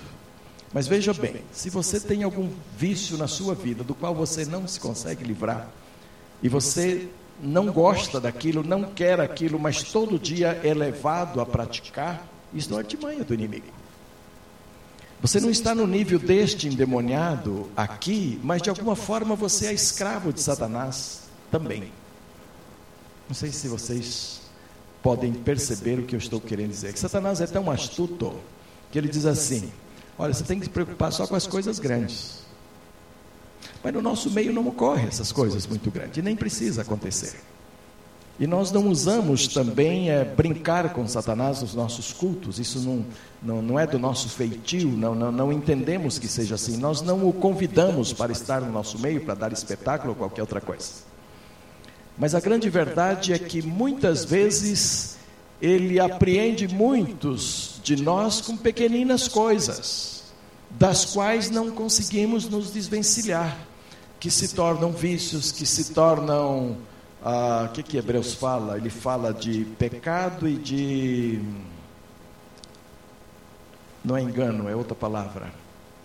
Mas 0.73 0.87
veja 0.87 1.15
bem, 1.15 1.43
se 1.53 1.71
você 1.71 1.99
tem 1.99 2.23
algum 2.25 2.51
vício 2.77 3.17
na 3.17 3.29
sua 3.29 3.55
vida 3.55 3.83
do 3.83 3.95
qual 3.95 4.15
você 4.15 4.45
não 4.45 4.67
se 4.67 4.79
consegue 4.81 5.25
livrar, 5.25 5.69
e 6.43 6.49
você 6.49 7.09
não 7.41 7.67
gosta 7.67 8.21
daquilo, 8.21 8.63
não 8.63 8.85
quer 8.85 9.21
aquilo, 9.21 9.59
mas 9.59 9.83
todo 9.83 10.19
dia 10.19 10.61
é 10.63 10.75
levado 10.75 11.41
a 11.41 11.47
praticar, 11.47 12.27
isso 12.53 12.71
não 12.71 12.79
é 12.79 12.83
artimanha 12.83 13.25
do 13.25 13.33
inimigo. 13.33 13.67
Você 15.23 15.39
não 15.39 15.51
está 15.51 15.75
no 15.75 15.87
nível 15.87 16.19
deste 16.19 16.67
endemoniado 16.67 17.69
aqui, 17.77 18.41
mas 18.43 18.63
de 18.63 18.71
alguma 18.71 18.97
forma 18.97 19.37
você 19.37 19.67
é 19.67 19.73
escravo 19.73 20.33
de 20.33 20.41
Satanás 20.41 21.25
também. 21.51 22.00
Não 23.31 23.35
sei 23.37 23.53
se 23.53 23.69
vocês 23.69 24.41
podem 25.01 25.33
perceber 25.33 26.01
o 26.01 26.03
que 26.03 26.17
eu 26.17 26.19
estou 26.19 26.41
querendo 26.41 26.71
dizer. 26.71 26.93
Que 26.93 26.99
Satanás 26.99 27.41
é 27.41 27.47
tão 27.47 27.71
astuto 27.71 28.35
que 28.91 28.99
ele 28.99 29.07
diz 29.07 29.25
assim: 29.25 29.71
olha, 30.19 30.35
você 30.35 30.43
tem 30.43 30.59
que 30.59 30.65
se 30.67 30.71
preocupar 30.71 31.13
só 31.13 31.29
com 31.29 31.37
as 31.37 31.47
coisas 31.47 31.79
grandes. 31.79 32.41
Mas 33.85 33.95
no 33.95 34.03
nosso 34.03 34.33
meio 34.33 34.53
não 34.53 34.67
ocorrem 34.67 35.07
essas 35.07 35.31
coisas 35.31 35.65
muito 35.65 35.93
grandes, 35.93 36.19
e 36.19 36.23
nem 36.23 36.35
precisa 36.35 36.83
acontecer. 36.83 37.41
E 38.37 38.49
nós 38.49 38.73
não 38.73 38.89
usamos 38.89 39.47
também 39.47 40.11
é, 40.11 40.25
brincar 40.25 40.93
com 40.93 41.07
Satanás 41.07 41.63
nos 41.63 41.73
nossos 41.73 42.13
cultos, 42.13 42.59
isso 42.59 42.81
não, 42.81 43.07
não, 43.41 43.63
não 43.63 43.79
é 43.79 43.87
do 43.87 43.99
nosso 43.99 44.29
feitio, 44.29 44.89
não, 44.89 45.15
não, 45.15 45.31
não 45.31 45.53
entendemos 45.53 46.19
que 46.19 46.27
seja 46.27 46.57
assim. 46.57 46.79
Nós 46.79 47.01
não 47.01 47.29
o 47.29 47.33
convidamos 47.33 48.13
para 48.13 48.33
estar 48.33 48.61
no 48.61 48.73
nosso 48.73 48.99
meio, 48.99 49.21
para 49.21 49.35
dar 49.35 49.53
espetáculo 49.53 50.15
ou 50.15 50.17
qualquer 50.17 50.41
outra 50.41 50.61
coisa. 50.61 51.10
Mas 52.21 52.35
a 52.35 52.41
grande 52.41 52.69
verdade 52.69 53.33
é 53.33 53.39
que 53.39 53.63
muitas 53.63 54.27
vezes 54.27 55.17
ele 55.61 55.99
apreende 55.99 56.69
muitos 56.69 57.81
de 57.83 57.97
nós 57.97 58.43
com 58.43 58.59
pequeninas 58.59 59.27
coisas, 59.27 60.25
das 60.69 61.07
quais 61.07 61.49
não 61.49 61.71
conseguimos 61.71 62.47
nos 62.47 62.71
desvencilhar, 62.71 63.57
que 64.21 64.31
se 64.31 64.55
tornam 64.55 64.93
vícios, 64.93 65.51
que 65.51 65.65
se 65.65 65.95
tornam 65.95 66.77
ah, 67.25 67.69
o 67.71 67.73
que, 67.73 67.83
que 67.83 67.97
Hebreus 67.97 68.35
fala? 68.35 68.77
Ele 68.77 68.91
fala 68.91 69.33
de 69.33 69.65
pecado 69.79 70.47
e 70.47 70.57
de. 70.57 71.43
Não 74.05 74.15
é 74.15 74.21
engano, 74.21 74.69
é 74.69 74.77
outra 74.77 74.95
palavra. 74.95 75.51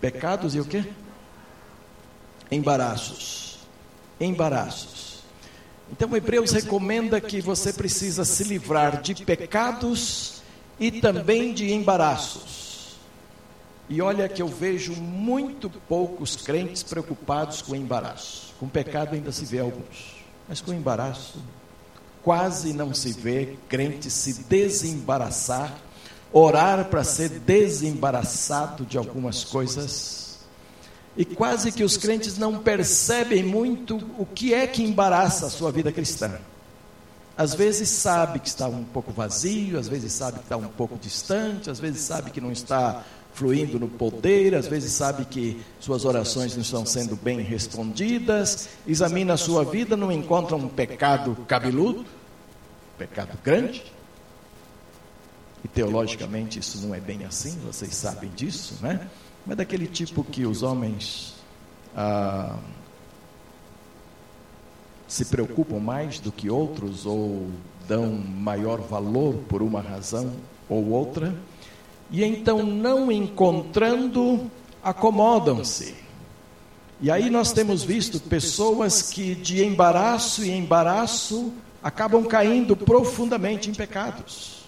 Pecados 0.00 0.54
e 0.54 0.60
o 0.60 0.64
que? 0.64 0.82
Embaraços. 2.50 3.58
Embaraços. 4.18 5.05
Então, 5.90 6.14
Hebreus 6.16 6.52
recomenda 6.52 7.20
que 7.20 7.40
você 7.40 7.72
precisa 7.72 8.24
se 8.24 8.44
livrar 8.44 9.00
de 9.00 9.24
pecados 9.24 10.42
e 10.78 10.90
também 10.90 11.54
de 11.54 11.72
embaraços. 11.72 12.96
E 13.88 14.02
olha 14.02 14.28
que 14.28 14.42
eu 14.42 14.48
vejo 14.48 14.94
muito 14.94 15.70
poucos 15.70 16.36
crentes 16.36 16.82
preocupados 16.82 17.62
com 17.62 17.76
embaraço. 17.76 18.54
Com 18.58 18.68
pecado 18.68 19.14
ainda 19.14 19.30
se 19.30 19.44
vê 19.44 19.60
alguns 19.60 20.16
mas 20.48 20.60
com 20.60 20.72
embaraço. 20.72 21.38
Quase 22.22 22.72
não 22.72 22.92
se 22.92 23.12
vê 23.12 23.56
crente 23.68 24.10
se 24.10 24.44
desembaraçar, 24.44 25.76
orar 26.32 26.86
para 26.86 27.04
ser 27.04 27.28
desembaraçado 27.28 28.84
de 28.84 28.98
algumas 28.98 29.44
coisas. 29.44 30.25
E 31.16 31.24
quase 31.24 31.72
que 31.72 31.82
os 31.82 31.96
crentes 31.96 32.36
não 32.36 32.58
percebem 32.58 33.42
muito 33.42 33.96
o 34.18 34.26
que 34.26 34.52
é 34.52 34.66
que 34.66 34.82
embaraça 34.82 35.46
a 35.46 35.50
sua 35.50 35.72
vida 35.72 35.90
cristã. 35.90 36.38
Às 37.36 37.54
vezes 37.54 37.88
sabe 37.88 38.38
que 38.38 38.48
está 38.48 38.66
um 38.66 38.84
pouco 38.84 39.12
vazio, 39.12 39.78
às 39.78 39.88
vezes 39.88 40.12
sabe 40.12 40.38
que 40.38 40.44
está 40.44 40.56
um 40.56 40.68
pouco 40.68 40.96
distante, 40.98 41.70
às 41.70 41.78
vezes 41.78 42.00
sabe 42.00 42.30
que 42.30 42.40
não 42.40 42.50
está 42.50 43.04
fluindo 43.34 43.78
no 43.78 43.88
poder, 43.88 44.54
às 44.54 44.66
vezes 44.66 44.92
sabe 44.92 45.26
que 45.26 45.60
suas 45.78 46.06
orações 46.06 46.54
não 46.54 46.62
estão 46.62 46.86
sendo 46.86 47.14
bem 47.14 47.40
respondidas, 47.40 48.70
examina 48.86 49.34
a 49.34 49.36
sua 49.36 49.62
vida, 49.62 49.94
não 49.94 50.10
encontra 50.10 50.56
um 50.56 50.66
pecado 50.66 51.36
cabeludo, 51.46 52.06
pecado 52.96 53.38
grande. 53.44 53.84
E 55.62 55.68
teologicamente 55.68 56.58
isso 56.58 56.86
não 56.86 56.94
é 56.94 57.00
bem 57.00 57.24
assim, 57.26 57.58
vocês 57.66 57.94
sabem 57.94 58.30
disso, 58.34 58.78
né? 58.80 59.06
Mas 59.46 59.56
daquele 59.56 59.86
tipo 59.86 60.24
que 60.24 60.44
os 60.44 60.62
homens 60.62 61.34
ah, 61.96 62.56
se 65.06 65.24
preocupam 65.26 65.78
mais 65.78 66.18
do 66.18 66.32
que 66.32 66.50
outros 66.50 67.06
ou 67.06 67.48
dão 67.86 68.10
maior 68.12 68.80
valor 68.80 69.34
por 69.48 69.62
uma 69.62 69.80
razão 69.80 70.32
ou 70.68 70.88
outra 70.90 71.32
e 72.10 72.22
então, 72.22 72.62
não 72.62 73.10
encontrando, 73.10 74.50
acomodam-se. 74.82 75.94
E 77.00 77.10
aí 77.10 77.28
nós 77.28 77.52
temos 77.52 77.82
visto 77.82 78.20
pessoas 78.20 79.02
que 79.02 79.34
de 79.34 79.62
embaraço 79.64 80.44
em 80.44 80.58
embaraço 80.58 81.52
acabam 81.82 82.24
caindo 82.24 82.76
profundamente 82.76 83.68
em 83.68 83.74
pecados, 83.74 84.64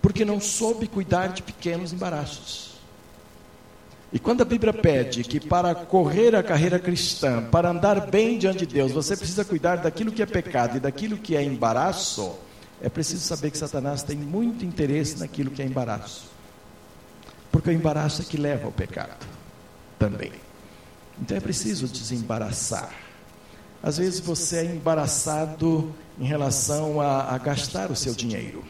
porque 0.00 0.24
não 0.24 0.40
soube 0.40 0.86
cuidar 0.86 1.28
de 1.28 1.42
pequenos 1.42 1.92
embaraços. 1.92 2.71
E 4.12 4.18
quando 4.18 4.42
a 4.42 4.44
Bíblia 4.44 4.74
pede 4.74 5.24
que 5.24 5.40
para 5.40 5.74
correr 5.74 6.36
a 6.36 6.42
carreira 6.42 6.78
cristã, 6.78 7.42
para 7.42 7.70
andar 7.70 8.08
bem 8.08 8.38
diante 8.38 8.66
de 8.66 8.74
Deus, 8.74 8.92
você 8.92 9.16
precisa 9.16 9.44
cuidar 9.44 9.76
daquilo 9.76 10.12
que 10.12 10.22
é 10.22 10.26
pecado 10.26 10.76
e 10.76 10.80
daquilo 10.80 11.16
que 11.16 11.34
é 11.34 11.42
embaraço, 11.42 12.34
é 12.82 12.90
preciso 12.90 13.22
saber 13.22 13.50
que 13.50 13.56
Satanás 13.56 14.02
tem 14.02 14.16
muito 14.16 14.66
interesse 14.66 15.18
naquilo 15.18 15.50
que 15.50 15.62
é 15.62 15.64
embaraço. 15.64 16.30
Porque 17.50 17.70
o 17.70 17.72
embaraço 17.72 18.20
é 18.20 18.24
que 18.24 18.36
leva 18.36 18.66
ao 18.66 18.72
pecado 18.72 19.26
também. 19.98 20.32
Então 21.20 21.36
é 21.36 21.40
preciso 21.40 21.86
desembaraçar. 21.86 22.92
Às 23.82 23.96
vezes 23.96 24.20
você 24.20 24.58
é 24.58 24.64
embaraçado 24.64 25.94
em 26.18 26.24
relação 26.24 27.00
a, 27.00 27.34
a 27.34 27.38
gastar 27.38 27.90
o 27.90 27.96
seu 27.96 28.14
dinheiro. 28.14 28.62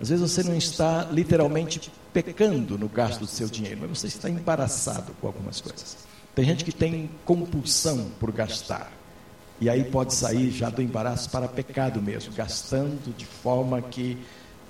Às 0.00 0.10
vezes 0.10 0.30
você 0.30 0.42
não 0.42 0.56
está 0.56 1.08
literalmente 1.10 1.90
pecando 2.12 2.76
no 2.78 2.88
gasto 2.88 3.20
do 3.20 3.26
seu 3.26 3.48
dinheiro, 3.48 3.78
mas 3.82 3.98
você 3.98 4.06
está 4.06 4.28
embaraçado 4.28 5.12
com 5.20 5.26
algumas 5.26 5.60
coisas. 5.60 5.98
Tem 6.34 6.44
gente 6.44 6.64
que 6.64 6.72
tem 6.72 7.10
compulsão 7.24 8.10
por 8.18 8.32
gastar. 8.32 8.92
E 9.60 9.68
aí 9.68 9.84
pode 9.84 10.14
sair 10.14 10.50
já 10.50 10.70
do 10.70 10.82
embaraço 10.82 11.30
para 11.30 11.46
pecado 11.46 12.02
mesmo, 12.02 12.32
gastando 12.32 13.14
de 13.16 13.24
forma 13.24 13.80
que 13.80 14.18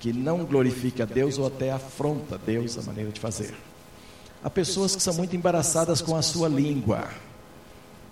que 0.03 0.11
não 0.11 0.43
glorifica 0.43 1.03
a 1.03 1.05
Deus 1.05 1.37
ou 1.37 1.47
até 1.47 1.71
afronta 1.71 2.37
Deus 2.37 2.77
a 2.77 2.81
maneira 2.81 3.09
de 3.09 3.21
fazer. 3.21 3.55
Há 4.43 4.49
pessoas 4.49 4.97
que 4.97 5.01
são 5.01 5.13
muito 5.13 5.33
embaraçadas 5.33 6.01
com 6.01 6.13
a 6.13 6.21
sua 6.21 6.49
língua, 6.49 7.07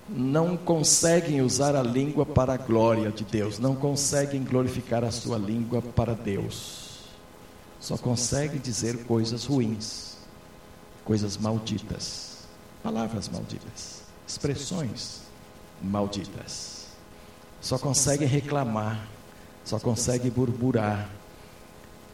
não 0.07 0.55
conseguem 0.55 1.41
usar 1.41 1.75
a 1.75 1.83
língua 1.83 2.25
para 2.25 2.53
a 2.53 2.57
glória 2.57 3.11
de 3.11 3.25
Deus, 3.25 3.59
não 3.59 3.75
conseguem 3.75 4.41
glorificar 4.41 5.03
a 5.03 5.11
sua 5.11 5.37
língua 5.37 5.81
para 5.81 6.13
Deus, 6.13 6.80
só 7.81 7.97
conseguem 7.97 8.61
dizer 8.61 9.03
coisas 9.05 9.43
ruins, 9.43 10.15
coisas 11.03 11.35
malditas, 11.35 12.37
palavras 12.81 13.27
malditas, 13.27 14.03
expressões 14.25 15.21
malditas, 15.81 16.85
só 17.59 17.77
conseguem 17.77 18.27
reclamar, 18.27 19.05
só 19.65 19.79
conseguem 19.79 20.31
murmurar 20.33 21.09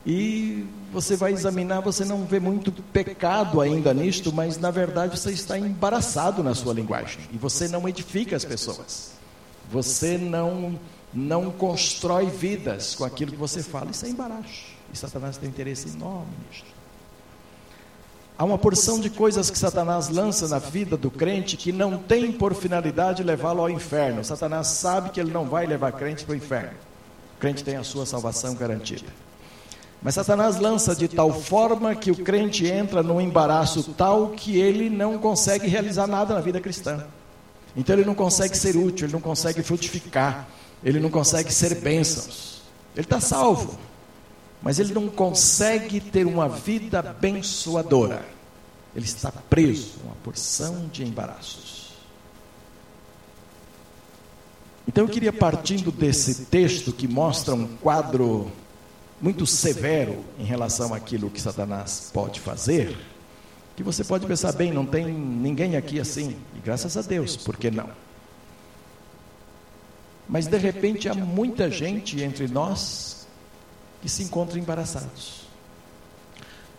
e 0.06 0.66
você 0.94 1.18
vai 1.18 1.34
examinar, 1.34 1.82
você 1.82 2.06
não 2.06 2.26
vê 2.26 2.40
muito 2.40 2.72
pecado 2.72 3.60
ainda 3.60 3.94
nisto, 3.94 4.32
mas 4.32 4.58
na 4.58 4.72
verdade 4.72 5.20
você 5.20 5.32
está 5.32 5.60
embaraçado 5.60 6.42
na 6.42 6.56
sua 6.56 6.74
linguagem. 6.74 7.20
E 7.34 7.38
você 7.38 7.68
não 7.68 7.90
edifica 7.90 8.34
as 8.34 8.46
pessoas. 8.46 9.12
Você 9.70 10.18
não, 10.18 10.80
não 11.14 11.52
constrói 11.52 12.28
vidas 12.28 12.96
com 12.96 13.04
aquilo 13.04 13.34
que 13.34 13.38
você 13.38 13.62
fala. 13.62 13.92
Isso 13.92 14.06
é 14.06 14.10
embaraço. 14.10 14.77
E 14.94 14.98
Satanás 14.98 15.38
tem 15.38 15.50
interesse 15.50 15.90
enorme 15.90 16.32
nisto. 16.48 16.78
Há 18.38 18.44
uma 18.44 18.58
porção 18.58 19.00
de 19.00 19.10
coisas 19.10 19.50
que 19.50 19.58
Satanás 19.58 20.10
lança 20.10 20.48
na 20.48 20.60
vida 20.60 20.96
do 20.96 21.10
crente 21.10 21.58
que 21.58 21.72
não 21.72 21.98
tem 21.98 22.32
por 22.32 22.54
finalidade 22.54 23.24
levá-lo 23.24 23.62
ao 23.62 23.70
inferno. 23.70 24.24
Satanás 24.24 24.68
sabe 24.68 25.10
que 25.10 25.20
ele 25.20 25.32
não 25.32 25.46
vai 25.46 25.66
levar 25.66 25.92
crente 25.94 26.24
para 26.24 26.34
o 26.34 26.36
inferno. 26.36 26.78
O 27.36 27.40
crente 27.40 27.64
tem 27.64 27.78
a 27.78 27.84
sua 27.84 28.06
salvação 28.06 28.54
garantida. 28.54 29.08
Mas 30.04 30.14
Satanás 30.14 30.60
lança 30.60 30.96
de 30.96 31.08
tal 31.08 31.34
forma 31.34 31.96
que 31.96 32.12
o 32.12 32.16
crente 32.16 32.68
entra 32.68 33.02
num 33.02 33.20
embaraço 33.20 33.84
tal 33.98 34.30
que 34.30 34.56
ele 34.58 34.88
não 34.88 35.18
consegue 35.18 35.68
realizar 35.68 36.06
nada 36.06 36.36
na 36.36 36.40
vida 36.40 36.62
cristã. 36.62 37.06
Então 37.76 37.96
ele 37.96 38.06
não 38.06 38.14
consegue 38.14 38.56
ser 38.56 38.78
útil, 38.78 39.08
ele 39.08 39.14
não 39.14 39.22
consegue 39.22 39.64
frutificar, 39.64 40.48
ele 40.84 41.00
não 41.00 41.10
consegue 41.10 41.52
ser 41.52 41.74
bênçãos. 41.76 42.62
Ele 42.96 43.06
está 43.06 43.20
salvo, 43.20 43.78
mas 44.62 44.80
ele 44.80 44.94
não 44.94 45.08
consegue 45.08 46.00
ter 46.00 46.26
uma 46.26 46.50
vida 46.50 47.00
abençoadora. 47.00 48.26
Ele 48.96 49.06
está 49.06 49.32
preso 49.32 50.00
a 50.02 50.08
uma 50.08 50.16
porção 50.24 50.88
de 50.92 51.04
embaraços. 51.04 51.88
Então 54.88 55.04
eu 55.04 55.10
queria, 55.10 55.34
partindo 55.34 55.92
desse 55.92 56.46
texto 56.46 56.94
que 56.94 57.08
mostra 57.08 57.54
um 57.54 57.68
quadro 57.78 58.52
muito 59.22 59.46
severo 59.46 60.24
em 60.40 60.44
relação 60.44 60.94
àquilo 60.94 61.30
que 61.30 61.42
Satanás 61.42 62.10
pode 62.14 62.40
fazer, 62.40 62.98
que 63.76 63.84
você 63.84 64.04
pode 64.04 64.26
pensar 64.26 64.54
bem, 64.54 64.72
não 64.72 64.86
tem 64.86 65.06
ninguém 65.06 65.76
aqui 65.76 66.00
assim, 66.00 66.36
e 66.56 66.60
graças 66.60 66.96
a 66.98 67.02
Deus, 67.02 67.36
por 67.36 67.58
que 67.58 67.70
não? 67.70 67.90
Mas 70.28 70.48
de 70.48 70.58
repente 70.58 71.08
há 71.08 71.14
muita 71.14 71.70
gente 71.70 72.22
entre 72.22 72.48
nós 72.48 73.27
que 74.02 74.10
se 74.10 74.24
encontra 74.24 74.60
embaraçados. 74.60 75.48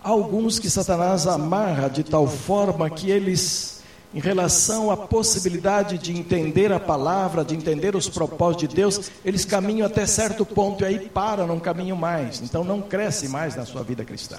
Há 0.02 0.10
alguns 0.10 0.58
que 0.58 0.70
Satanás 0.70 1.26
amarra 1.26 1.88
de 1.88 2.02
tal 2.02 2.26
forma 2.26 2.88
que 2.88 3.10
eles 3.10 3.78
em 4.14 4.20
relação 4.20 4.90
à 4.90 4.96
possibilidade 4.96 5.98
de 5.98 6.16
entender 6.16 6.72
a 6.72 6.80
palavra, 6.80 7.44
de 7.44 7.54
entender 7.54 7.94
os 7.94 8.08
propósitos 8.08 8.68
de 8.68 8.74
Deus, 8.74 9.10
eles 9.22 9.44
caminham 9.44 9.86
até 9.86 10.06
certo 10.06 10.46
ponto 10.46 10.82
e 10.82 10.86
aí 10.86 11.08
param, 11.10 11.46
não 11.46 11.60
caminham 11.60 11.96
mais. 11.96 12.40
Então 12.40 12.64
não 12.64 12.80
cresce 12.80 13.28
mais 13.28 13.54
na 13.54 13.66
sua 13.66 13.82
vida 13.82 14.04
cristã. 14.04 14.38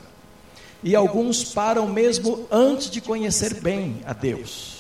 E 0.84 0.96
alguns 0.96 1.44
param 1.44 1.88
mesmo 1.88 2.48
antes 2.50 2.90
de 2.90 3.00
conhecer 3.00 3.62
bem 3.62 4.02
a 4.06 4.14
Deus. 4.14 4.80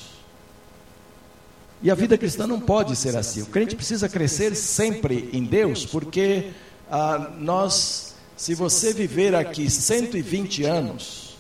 E 1.82 1.92
a 1.92 1.96
vida 1.96 2.18
cristã 2.18 2.48
não 2.48 2.60
pode 2.60 2.96
ser 2.96 3.16
assim. 3.16 3.44
O 3.44 3.46
crente 3.46 3.76
precisa 3.76 4.10
crescer 4.10 4.56
sempre 4.56 5.30
em 5.32 5.44
Deus, 5.44 5.86
porque 5.86 6.52
ah, 6.92 7.32
nós, 7.38 8.16
se 8.36 8.56
você 8.56 8.94
viver 8.94 9.36
aqui 9.36 9.70
120 9.70 10.64
anos, 10.64 11.38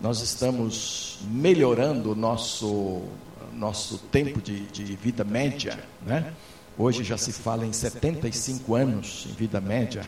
nós 0.00 0.20
estamos 0.20 1.18
melhorando 1.30 2.12
o 2.12 2.14
nosso, 2.14 3.02
nosso 3.52 3.98
tempo 3.98 4.40
de, 4.40 4.60
de 4.66 4.84
vida 4.96 5.24
média. 5.24 5.78
Né? 6.06 6.32
Hoje 6.78 7.02
já 7.02 7.18
se 7.18 7.32
fala 7.32 7.66
em 7.66 7.72
75 7.72 8.74
anos 8.74 9.26
em 9.28 9.32
vida 9.32 9.60
média 9.60 10.02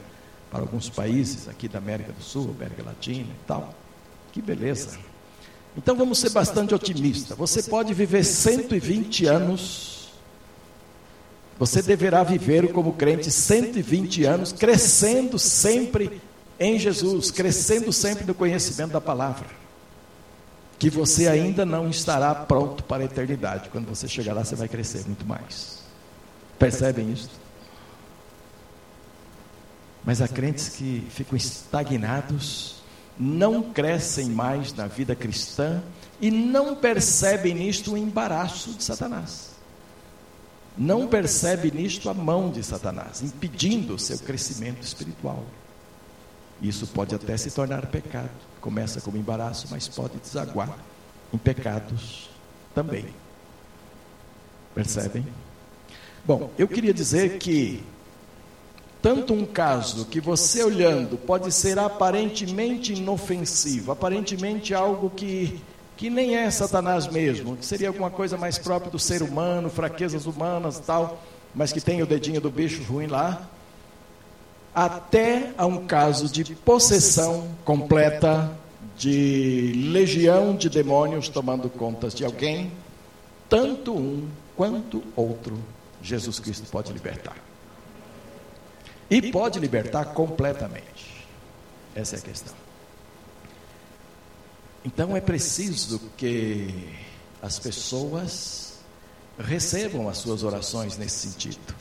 para 0.51 0.61
alguns 0.61 0.89
países 0.89 1.49
aqui 1.49 1.69
da 1.69 1.79
América 1.79 2.13
do 2.13 2.23
Sul, 2.23 2.55
América 2.57 2.83
Latina 2.85 3.29
e 3.29 3.47
tal. 3.47 3.75
Que 4.33 4.41
beleza. 4.41 4.99
Então 5.77 5.97
vamos 5.97 6.19
ser 6.19 6.31
bastante 6.31 6.75
otimistas. 6.75 7.37
Você 7.37 7.63
pode 7.65 7.93
viver 7.95 8.25
120 8.25 9.27
anos. 9.27 10.00
Você 11.61 11.81
deverá 11.81 12.25
viver 12.25 12.73
como 12.73 12.95
crente 12.95 13.31
120 13.31 14.25
anos, 14.25 14.53
crescendo 14.53 15.39
sempre 15.39 16.21
em 16.59 16.79
Jesus, 16.79 17.31
crescendo 17.31 17.93
sempre 17.93 18.25
no 18.25 18.35
conhecimento 18.35 18.91
da 18.91 19.01
palavra 19.01 19.61
que 20.81 20.89
você 20.89 21.29
ainda 21.29 21.67
não 21.67 21.91
estará 21.91 22.35
pronto 22.35 22.83
para 22.85 23.03
a 23.03 23.05
eternidade. 23.05 23.69
Quando 23.69 23.87
você 23.87 24.09
chegar 24.09 24.33
lá, 24.33 24.43
você 24.43 24.57
vai 24.57 24.67
crescer 24.67 25.05
muito 25.05 25.27
mais. 25.27 25.81
Percebem 26.59 27.13
isso? 27.13 27.29
Mas 30.03 30.23
há 30.23 30.27
crentes 30.27 30.71
que 30.71 31.07
ficam 31.11 31.37
estagnados, 31.37 32.77
não 33.19 33.63
crescem 33.63 34.31
mais 34.31 34.73
na 34.73 34.87
vida 34.87 35.15
cristã 35.15 35.83
e 36.19 36.31
não 36.31 36.75
percebem 36.75 37.53
nisto 37.53 37.93
o 37.93 37.99
embaraço 37.99 38.73
de 38.73 38.83
Satanás. 38.83 39.51
Não 40.77 41.07
percebe 41.07 41.71
nisto 41.71 42.09
a 42.09 42.15
mão 42.15 42.51
de 42.51 42.63
Satanás, 42.63 43.23
impedindo 43.23 43.95
o 43.95 43.99
seu 43.99 44.19
crescimento 44.19 44.83
espiritual. 44.83 45.45
Isso 46.63 46.87
pode 46.87 47.15
até 47.15 47.37
se 47.37 47.51
tornar 47.51 47.87
pecado. 47.87 48.31
Começa 48.61 49.01
como 49.01 49.17
embaraço, 49.17 49.67
mas 49.71 49.89
pode 49.89 50.19
desaguar 50.19 50.77
em 51.33 51.39
pecados 51.39 52.29
também. 52.75 53.07
Percebem? 54.75 55.27
Bom, 56.25 56.51
eu 56.59 56.69
queria 56.69 56.93
dizer 56.93 57.39
que 57.39 57.83
tanto 59.03 59.33
um 59.33 59.47
caso 59.47 60.05
que 60.05 60.21
você 60.21 60.63
olhando 60.63 61.17
pode 61.17 61.51
ser 61.51 61.79
aparentemente 61.79 62.93
inofensivo, 62.93 63.93
aparentemente 63.93 64.75
algo 64.75 65.09
que, 65.09 65.61
que 66.01 66.09
nem 66.09 66.35
é 66.35 66.51
Satanás 66.51 67.07
mesmo, 67.09 67.59
que 67.59 67.67
seria 67.67 67.89
alguma 67.89 68.09
coisa 68.09 68.35
mais 68.39 68.57
própria 68.57 68.91
do 68.91 68.99
ser 68.99 69.23
humano, 69.23 69.69
fraquezas 69.69 70.25
humanas 70.25 70.79
e 70.79 70.83
tal, 70.83 71.23
mas 71.55 71.75
que 71.75 71.81
tem 71.81 72.01
o 72.01 72.07
dedinho 72.07 72.41
do 72.41 72.51
bicho 72.51 72.83
ruim 72.85 73.07
lá, 73.07 73.47
até 74.75 75.53
a 75.59 75.67
um 75.67 75.87
caso 75.87 76.27
de 76.27 76.55
possessão 76.55 77.49
completa, 77.67 78.51
de 78.97 79.75
legião 79.93 80.57
de 80.57 80.71
demônios 80.71 81.29
tomando 81.29 81.69
contas 81.69 82.15
de 82.15 82.25
alguém, 82.25 82.73
tanto 83.47 83.93
um 83.95 84.27
quanto 84.57 85.03
outro, 85.15 85.59
Jesus 86.01 86.39
Cristo 86.39 86.67
pode 86.71 86.95
libertar. 86.95 87.37
E 89.11 89.31
pode 89.31 89.61
libertar 89.61 90.07
completamente. 90.15 91.27
Essa 91.95 92.17
é 92.17 92.19
a 92.21 92.23
questão. 92.23 92.70
Então 94.85 95.17
é 95.17 95.21
preciso 95.21 96.01
que 96.17 96.89
as 97.43 97.59
pessoas 97.59 98.79
recebam 99.39 100.09
as 100.09 100.19
suas 100.19 100.43
orações 100.43 100.97
nesse 100.97 101.29
sentido. 101.29 101.75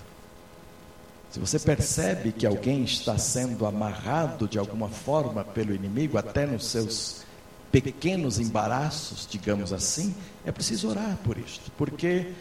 Se 1.30 1.40
você 1.40 1.60
percebe 1.60 2.32
que 2.32 2.46
alguém 2.46 2.84
está 2.84 3.18
sendo 3.18 3.66
amarrado 3.66 4.48
de 4.48 4.58
alguma 4.58 4.90
forma 4.90 5.44
pelo 5.44 5.76
inimigo, 5.76 6.18
até 6.18 6.46
nos 6.46 6.66
seus 6.66 7.24
pequenos 7.72 8.40
embaraços, 8.40 9.28
digamos 9.30 9.72
assim, 9.72 10.16
é 10.44 10.52
preciso 10.52 10.90
orar 10.90 11.18
por 11.24 11.38
isto, 11.38 11.72
porque 11.78 12.34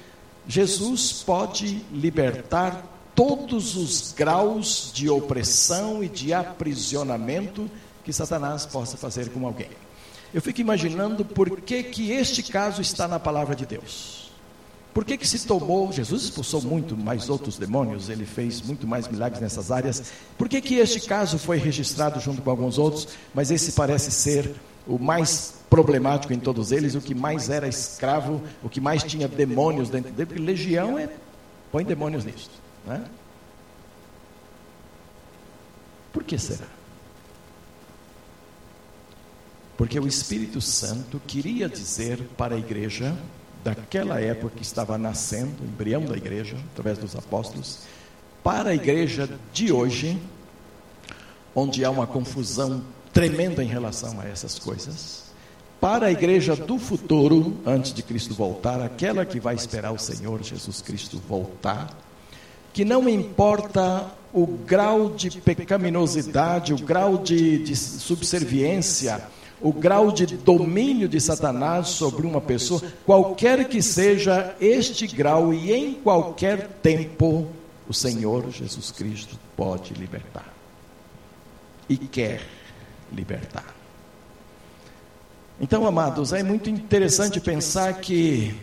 Jesus 0.46 1.22
pode 1.22 1.84
libertar 1.92 2.82
todos 3.14 3.76
os 3.76 4.12
graus 4.12 4.90
de 4.94 5.10
opressão 5.10 6.02
e 6.02 6.08
de 6.08 6.32
aprisionamento 6.32 7.70
que 8.02 8.12
Satanás 8.12 8.64
possa 8.64 8.96
fazer 8.96 9.28
com 9.30 9.46
alguém. 9.46 9.68
Eu 10.32 10.42
fico 10.42 10.60
imaginando 10.60 11.24
por 11.24 11.60
que, 11.60 11.82
que 11.82 12.12
este 12.12 12.42
caso 12.42 12.82
está 12.82 13.08
na 13.08 13.18
palavra 13.18 13.56
de 13.56 13.64
Deus. 13.64 14.30
Por 14.92 15.04
que, 15.04 15.16
que 15.16 15.28
se 15.28 15.46
tomou? 15.46 15.92
Jesus 15.92 16.24
expulsou 16.24 16.60
muito 16.60 16.96
mais 16.96 17.30
outros 17.30 17.56
demônios, 17.56 18.08
ele 18.08 18.26
fez 18.26 18.60
muito 18.60 18.86
mais 18.86 19.06
milagres 19.06 19.40
nessas 19.40 19.70
áreas. 19.70 20.12
Por 20.36 20.48
que, 20.48 20.60
que 20.60 20.74
este 20.76 21.00
caso 21.02 21.38
foi 21.38 21.56
registrado 21.56 22.18
junto 22.20 22.42
com 22.42 22.50
alguns 22.50 22.78
outros, 22.78 23.08
mas 23.32 23.50
esse 23.50 23.72
parece 23.72 24.10
ser 24.10 24.54
o 24.86 24.98
mais 24.98 25.54
problemático 25.70 26.32
em 26.32 26.40
todos 26.40 26.72
eles, 26.72 26.94
o 26.94 27.00
que 27.00 27.14
mais 27.14 27.48
era 27.48 27.68
escravo, 27.68 28.42
o 28.62 28.68
que 28.68 28.80
mais 28.80 29.02
tinha 29.04 29.28
demônios 29.28 29.88
dentro 29.90 30.10
dele, 30.10 30.26
porque 30.26 30.42
legião 30.42 30.98
é. 30.98 31.08
põe 31.70 31.84
demônios 31.84 32.24
nisso. 32.24 32.50
Né? 32.86 33.04
Por 36.12 36.24
que 36.24 36.38
será? 36.38 36.77
Porque 39.78 39.98
o 40.00 40.08
Espírito 40.08 40.60
Santo 40.60 41.22
queria 41.24 41.68
dizer 41.68 42.18
para 42.36 42.56
a 42.56 42.58
igreja 42.58 43.16
daquela 43.62 44.20
época 44.20 44.56
que 44.56 44.62
estava 44.62 44.98
nascendo, 44.98 45.62
o 45.62 45.66
embrião 45.66 46.04
da 46.04 46.16
igreja, 46.16 46.56
através 46.72 46.98
dos 46.98 47.14
apóstolos, 47.14 47.78
para 48.42 48.70
a 48.70 48.74
igreja 48.74 49.30
de 49.52 49.72
hoje, 49.72 50.20
onde 51.54 51.84
há 51.84 51.90
uma 51.90 52.08
confusão 52.08 52.82
tremenda 53.12 53.62
em 53.62 53.68
relação 53.68 54.20
a 54.20 54.24
essas 54.26 54.58
coisas, 54.58 55.28
para 55.80 56.06
a 56.06 56.10
igreja 56.10 56.56
do 56.56 56.76
futuro, 56.76 57.56
antes 57.64 57.94
de 57.94 58.02
Cristo 58.02 58.34
voltar, 58.34 58.80
aquela 58.80 59.24
que 59.24 59.38
vai 59.38 59.54
esperar 59.54 59.92
o 59.92 59.98
Senhor 59.98 60.42
Jesus 60.42 60.82
Cristo 60.82 61.22
voltar, 61.28 61.96
que 62.72 62.84
não 62.84 63.08
importa 63.08 64.10
o 64.32 64.44
grau 64.44 65.10
de 65.10 65.30
pecaminosidade, 65.40 66.74
o 66.74 66.78
grau 66.78 67.16
de, 67.18 67.58
de 67.58 67.76
subserviência, 67.76 69.22
o 69.60 69.72
grau 69.72 70.12
de 70.12 70.26
domínio 70.26 71.08
de 71.08 71.20
Satanás 71.20 71.88
sobre 71.88 72.26
uma 72.26 72.40
pessoa, 72.40 72.82
qualquer 73.04 73.68
que 73.68 73.82
seja 73.82 74.54
este 74.60 75.06
grau 75.06 75.52
e 75.52 75.72
em 75.72 75.94
qualquer 75.94 76.68
tempo, 76.82 77.48
o 77.88 77.94
Senhor 77.94 78.50
Jesus 78.50 78.90
Cristo 78.90 79.38
pode 79.56 79.94
libertar. 79.94 80.54
E 81.88 81.96
quer 81.96 82.42
libertar. 83.12 83.74
Então, 85.60 85.86
amados, 85.86 86.32
é 86.32 86.42
muito 86.42 86.70
interessante 86.70 87.40
pensar 87.40 87.94
que 87.94 88.54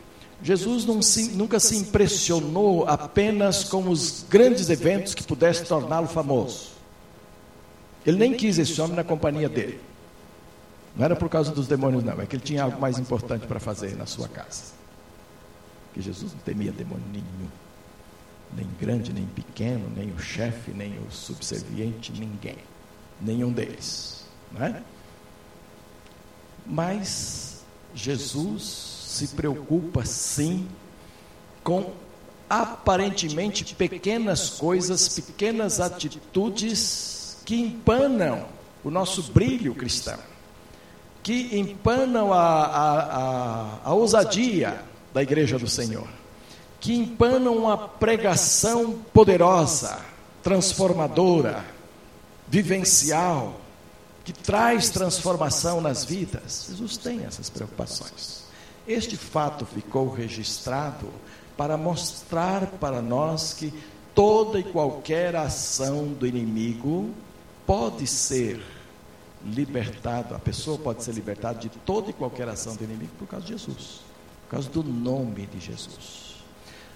Jesus 0.41 0.85
se, 1.05 1.31
nunca 1.31 1.59
se 1.59 1.75
impressionou 1.75 2.87
apenas 2.87 3.63
com 3.63 3.89
os 3.89 4.25
grandes 4.29 4.69
eventos 4.69 5.13
que 5.13 5.23
pudessem 5.23 5.65
torná-lo 5.65 6.07
famoso. 6.07 6.69
Ele 8.05 8.17
nem 8.17 8.33
quis 8.33 8.59
esse 8.59 8.79
homem 8.79 8.95
na 8.95 9.03
companhia 9.03 9.49
dele. 9.49 9.79
Não 10.95 11.03
era 11.03 11.15
por 11.15 11.29
causa 11.29 11.51
dos 11.51 11.67
demônios, 11.67 12.03
não. 12.03 12.19
É 12.21 12.25
que 12.25 12.35
ele 12.35 12.43
tinha 12.43 12.63
algo 12.63 12.79
mais 12.79 12.97
importante 12.97 13.45
para 13.45 13.59
fazer 13.59 13.95
na 13.95 14.05
sua 14.05 14.27
casa. 14.27 14.73
Que 15.93 16.01
Jesus 16.01 16.33
não 16.33 16.39
temia 16.39 16.71
demônio 16.71 17.05
nenhum. 17.11 17.49
Nem 18.55 18.67
grande, 18.79 19.11
nem 19.11 19.25
pequeno, 19.25 19.91
nem 19.95 20.11
o 20.11 20.19
chefe, 20.19 20.71
nem 20.71 20.97
o 20.99 21.11
subserviente, 21.11 22.11
ninguém. 22.13 22.57
Nenhum 23.21 23.51
deles. 23.51 24.25
Não 24.51 24.65
é? 24.65 24.81
Mas 26.65 27.63
Jesus 27.93 28.63
se 29.07 29.27
preocupa 29.29 30.05
sim 30.05 30.67
com 31.63 31.91
aparentemente 32.49 33.75
pequenas 33.75 34.49
coisas, 34.51 35.07
pequenas 35.19 35.79
atitudes 35.79 37.37
que 37.45 37.55
empanam 37.55 38.45
o 38.83 38.91
nosso 38.91 39.23
brilho 39.31 39.73
cristão, 39.73 40.19
que 41.25 41.57
empanam 41.57 42.31
a, 42.31 42.37
a, 42.37 42.99
a, 42.99 43.79
a 43.85 43.93
ousadia 43.95 44.79
da 45.11 45.23
igreja 45.23 45.57
do 45.57 45.67
Senhor, 45.67 46.07
que 46.79 46.93
empanam 46.93 47.57
uma 47.57 47.75
pregação 47.75 48.93
poderosa, 49.11 49.97
transformadora, 50.43 51.65
vivencial, 52.47 53.59
que 54.23 54.31
traz 54.31 54.91
transformação 54.91 55.81
nas 55.81 56.05
vidas. 56.05 56.67
Jesus 56.69 56.95
tem 56.95 57.25
essas 57.25 57.49
preocupações. 57.49 58.43
Este 58.87 59.17
fato 59.17 59.65
ficou 59.65 60.13
registrado 60.13 61.09
para 61.57 61.75
mostrar 61.75 62.67
para 62.79 63.01
nós 63.01 63.51
que 63.51 63.73
toda 64.13 64.59
e 64.59 64.63
qualquer 64.63 65.35
ação 65.35 66.05
do 66.05 66.27
inimigo 66.27 67.09
pode 67.65 68.05
ser 68.05 68.74
libertada, 69.45 70.35
a 70.35 70.39
pessoa 70.39 70.77
pode 70.77 71.03
ser 71.03 71.13
libertada 71.13 71.59
de 71.59 71.69
toda 71.69 72.09
e 72.09 72.13
qualquer 72.13 72.49
ação 72.49 72.75
do 72.75 72.83
inimigo 72.83 73.11
por 73.17 73.27
causa 73.27 73.45
de 73.45 73.51
Jesus, 73.53 74.01
por 74.43 74.51
causa 74.51 74.69
do 74.69 74.83
nome 74.83 75.45
de 75.47 75.59
Jesus. 75.59 76.35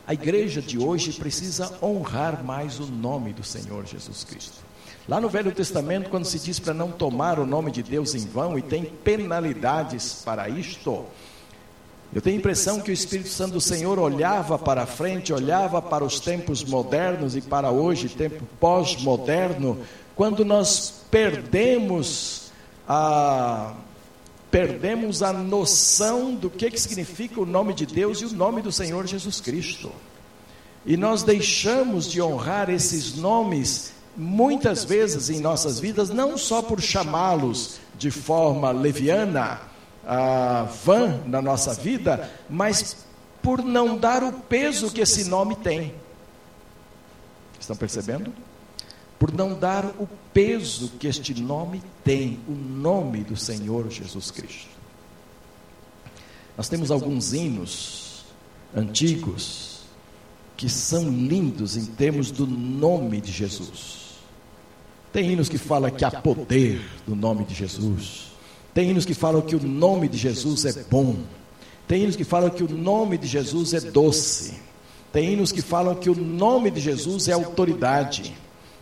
A 0.07 0.13
igreja 0.13 0.62
de 0.62 0.77
hoje 0.79 1.13
precisa 1.13 1.71
honrar 1.83 2.43
mais 2.43 2.79
o 2.79 2.88
nome 2.88 3.31
do 3.31 3.43
Senhor 3.43 3.85
Jesus 3.85 4.23
Cristo. 4.23 4.57
Lá 5.07 5.21
no 5.21 5.29
Velho 5.29 5.51
Testamento, 5.51 6.09
quando 6.09 6.25
se 6.25 6.39
diz 6.39 6.59
para 6.59 6.73
não 6.73 6.91
tomar 6.91 7.39
o 7.39 7.45
nome 7.45 7.71
de 7.71 7.83
Deus 7.83 8.15
em 8.15 8.25
vão 8.25 8.57
e 8.57 8.62
tem 8.62 8.85
penalidades 8.85 10.21
para 10.25 10.49
isto, 10.49 11.05
eu 12.12 12.21
tenho 12.21 12.38
a 12.38 12.39
impressão 12.39 12.79
que 12.79 12.89
o 12.89 12.93
Espírito 12.93 13.29
Santo 13.29 13.53
do 13.53 13.62
Senhor 13.62 13.99
olhava 13.99 14.57
para 14.57 14.88
frente, 14.88 15.31
olhava 15.31 15.79
para 15.79 16.03
os 16.03 16.19
tempos 16.19 16.63
modernos 16.63 17.35
e 17.35 17.41
para 17.41 17.69
hoje, 17.69 18.09
tempo 18.09 18.43
pós-moderno, 18.59 19.77
quando 20.19 20.43
nós 20.43 21.05
perdemos 21.10 22.51
a 22.86 23.73
perdemos 24.51 25.23
a 25.23 25.32
noção 25.32 26.36
do 26.36 26.49
que, 26.49 26.69
que 26.69 26.82
significa 26.82 27.39
o 27.39 27.45
nome 27.45 27.73
de 27.73 27.86
Deus 27.86 28.19
e 28.19 28.25
o 28.25 28.34
nome 28.34 28.62
do 28.62 28.69
Senhor 28.69 29.08
Jesus 29.08 29.39
Cristo. 29.39 29.89
E 30.86 30.97
nós 30.97 31.23
deixamos 31.23 32.05
de 32.05 32.21
honrar 32.21 32.69
esses 32.69 33.15
nomes 33.15 33.93
muitas 34.17 34.84
vezes 34.84 35.29
em 35.29 35.39
nossas 35.39 35.79
vidas, 35.79 36.10
não 36.10 36.38
só 36.38 36.62
por 36.62 36.82
chamá-los 36.82 37.79
de 37.97 38.12
forma 38.12 38.71
leviana, 38.71 39.62
vã 40.84 41.21
na 41.27 41.41
nossa 41.41 41.73
vida, 41.73 42.29
mas 42.49 43.05
por 43.41 43.63
não 43.63 43.97
dar 43.97 44.21
o 44.21 44.34
peso 44.34 44.91
que 44.91 44.99
esse 44.99 45.29
nome 45.29 45.55
tem. 45.55 45.93
Estão 47.58 47.77
percebendo? 47.77 48.34
Por 49.19 49.34
não 49.34 49.53
dar 49.53 49.86
o 49.99 50.08
peso 50.34 50.93
que 50.97 51.05
este 51.05 51.39
nome 51.39 51.84
tem, 52.03 52.39
o 52.47 52.53
nome 52.53 53.19
do 53.19 53.36
Senhor 53.36 53.89
Jesus 53.91 54.32
Cristo. 54.32 54.69
Nós 56.58 56.67
temos 56.69 56.89
alguns 56.89 57.34
hinos 57.34 58.23
antigos 58.75 59.82
que 60.55 60.69
são 60.69 61.10
lindos 61.10 61.77
em 61.77 61.86
termos 61.86 62.32
do 62.32 62.47
nome 62.47 63.21
de 63.21 63.32
Jesus. 63.32 63.99
Tem 65.12 65.32
hinos 65.32 65.49
que 65.49 65.58
falam 65.58 65.89
que 65.89 66.05
há 66.05 66.12
poder 66.12 66.82
no 67.08 67.15
nome 67.15 67.45
de 67.45 67.55
Jesus. 67.55 68.29
Tem 68.73 68.89
hinos 68.89 69.05
que 69.05 69.13
falam 69.13 69.41
que 69.41 69.55
o 69.55 69.63
nome 69.63 70.08
de 70.08 70.17
Jesus 70.17 70.65
é 70.65 70.84
bom. 70.84 71.15
Tem 71.88 72.03
hinos 72.03 72.15
que 72.15 72.23
falam 72.23 72.49
que 72.49 72.63
o 72.63 72.69
nome 72.69 73.17
de 73.17 73.27
Jesus 73.27 73.73
é 73.73 73.79
doce. 73.79 74.60
Tem 75.12 75.34
hinos 75.34 75.51
que 75.51 75.62
falam 75.62 75.95
que 75.95 76.10
o 76.10 76.15
nome 76.15 76.69
de 76.69 76.79
Jesus 76.79 77.27
é 77.27 77.34
autoridade. 77.34 78.36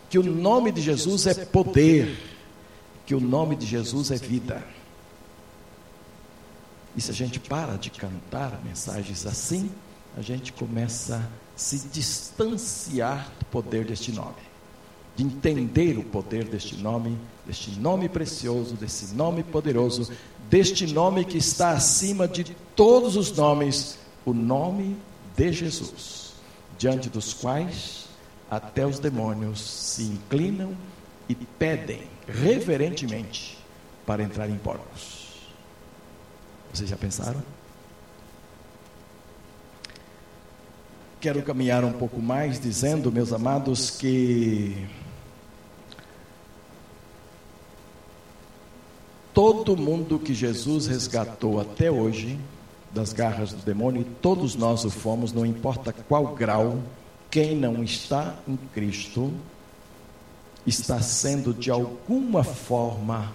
Que 0.08 0.18
o 0.18 0.22
nome 0.22 0.72
de 0.72 0.80
Jesus 0.80 1.26
é 1.26 1.34
poder. 1.34 2.18
Que 3.06 3.14
o 3.14 3.20
nome 3.20 3.56
de 3.56 3.66
Jesus 3.66 4.10
é 4.10 4.16
vida. 4.16 4.64
E 6.96 7.00
se 7.00 7.10
a 7.10 7.14
gente 7.14 7.38
para 7.38 7.76
de 7.76 7.90
cantar 7.90 8.60
mensagens 8.64 9.26
assim, 9.26 9.70
a 10.16 10.22
gente 10.22 10.52
começa 10.52 11.16
a 11.16 11.58
se 11.58 11.88
distanciar 11.88 13.30
do 13.38 13.44
poder 13.46 13.84
deste 13.84 14.12
nome 14.12 14.48
de 15.18 15.24
entender 15.24 15.98
o 15.98 16.04
poder 16.04 16.44
deste 16.44 16.76
nome, 16.76 17.18
deste 17.44 17.72
nome 17.72 18.08
precioso, 18.08 18.76
desse 18.76 19.16
nome 19.16 19.42
poderoso, 19.42 20.12
deste 20.48 20.86
nome 20.86 21.24
que 21.24 21.36
está 21.36 21.70
acima 21.70 22.28
de 22.28 22.44
todos 22.76 23.16
os 23.16 23.32
nomes, 23.32 23.98
o 24.24 24.32
nome 24.32 24.96
de 25.36 25.52
Jesus, 25.52 26.34
diante 26.78 27.08
dos 27.08 27.34
quais 27.34 28.07
até 28.50 28.86
os 28.86 28.98
demônios 28.98 29.60
se 29.60 30.04
inclinam 30.04 30.74
e 31.28 31.34
pedem 31.34 32.02
reverentemente 32.26 33.58
para 34.06 34.22
entrar 34.22 34.48
em 34.48 34.56
porcos. 34.56 35.28
Vocês 36.72 36.88
já 36.88 36.96
pensaram? 36.96 37.42
Quero 41.20 41.42
caminhar 41.42 41.84
um 41.84 41.92
pouco 41.92 42.22
mais 42.22 42.60
dizendo, 42.60 43.10
meus 43.10 43.32
amados, 43.32 43.90
que 43.90 44.86
todo 49.34 49.76
mundo 49.76 50.18
que 50.18 50.32
Jesus 50.32 50.86
resgatou 50.86 51.60
até 51.60 51.90
hoje 51.90 52.38
das 52.92 53.12
garras 53.12 53.52
do 53.52 53.62
demônio, 53.64 54.06
todos 54.22 54.54
nós 54.54 54.84
o 54.84 54.90
fomos, 54.90 55.32
não 55.32 55.44
importa 55.44 55.92
qual 55.92 56.34
grau, 56.34 56.78
quem 57.30 57.56
não 57.56 57.82
está 57.82 58.34
em 58.46 58.56
Cristo 58.74 59.32
está 60.66 61.00
sendo 61.00 61.52
de 61.54 61.70
alguma 61.70 62.44
forma 62.44 63.32